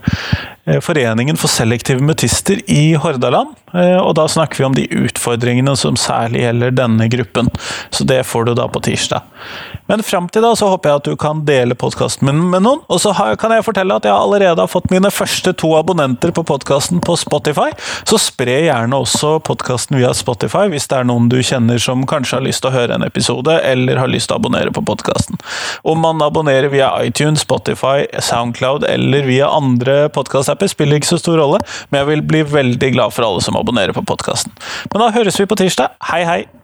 Foreningen 0.78 1.36
for 1.40 1.50
selektive 1.50 2.04
mutister 2.04 2.60
i 2.70 2.94
Hordaland. 2.94 3.56
Uh, 3.74 3.98
og 4.02 4.14
da 4.18 4.26
snakker 4.28 4.58
vi 4.58 4.66
om 4.66 4.74
de 4.74 4.86
utfordringene 5.04 5.76
som 5.78 5.98
særlig 5.98 6.42
gjelder 6.42 6.74
denne 6.74 7.06
gruppen. 7.10 7.50
Så 7.90 8.04
det 8.06 8.22
får 8.26 8.48
du 8.48 8.54
da 8.58 8.66
på 8.70 8.82
tirsdag. 8.82 9.26
Men 9.90 10.02
fram 10.06 10.28
til 10.30 10.42
da 10.42 10.52
så 10.58 10.68
håper 10.70 10.90
jeg 10.90 11.00
at 11.00 11.08
du 11.10 11.16
kan 11.18 11.42
dele 11.46 11.74
podkasten 11.78 12.26
min 12.28 12.42
med 12.52 12.64
noen. 12.66 12.82
Og 12.90 13.00
så 13.02 13.14
kan 13.40 13.54
jeg 13.54 13.66
fortelle 13.66 13.96
at 13.96 14.06
jeg 14.06 14.14
allerede 14.14 14.62
har 14.62 14.70
fått 14.70 14.90
mine 14.92 15.10
første 15.14 15.52
to 15.58 15.72
abonnenter 15.78 16.34
på 16.34 16.44
podkasten 16.46 17.02
på 17.02 17.16
Spotify. 17.18 17.70
Så 18.06 18.18
spre 18.22 18.60
gjerne 18.66 18.98
også 18.98 19.36
podkasten 19.46 19.98
via 20.00 20.12
Spotify 20.16 20.66
hvis 20.70 20.88
det 20.90 21.00
er 21.00 21.08
noen 21.10 21.30
du 21.30 21.38
kjenner 21.42 21.80
som 21.82 22.04
kanskje 22.10 22.38
har 22.38 22.46
lyst 22.46 22.62
til 22.64 22.72
å 22.72 22.76
høre 22.76 22.98
en 22.98 23.06
episode, 23.06 23.56
eller 23.66 23.98
har 24.02 24.10
lyst 24.10 24.30
til 24.30 24.38
å 24.38 24.42
abonnere 24.42 24.74
på 24.74 24.84
podkasten. 24.86 25.38
Om 25.86 26.02
man 26.02 26.22
abonnerer 26.26 26.70
via 26.72 26.90
iTunes, 27.02 27.42
Spotify, 27.46 28.06
Soundcloud 28.18 28.86
eller 28.88 29.26
via 29.26 29.50
andre 29.50 30.08
podkastapper, 30.60 30.68
spiller 30.68 31.00
ikke 31.00 31.10
så 31.10 31.18
stor 31.18 31.38
rolle, 31.40 31.60
men 31.90 32.00
jeg 32.00 32.08
vil 32.10 32.22
bli 32.22 32.42
veldig 32.44 32.92
glad 32.94 33.12
for 33.12 33.24
alle 33.24 33.40
som 33.42 33.56
abonnerer 33.56 33.92
på 33.92 34.04
podkasten. 34.04 34.52
Men 34.92 35.00
da 35.00 35.12
høres 35.14 35.40
vi 35.40 35.46
på 35.46 35.56
tirsdag. 35.56 35.96
Hei, 36.10 36.24
hei! 36.24 36.59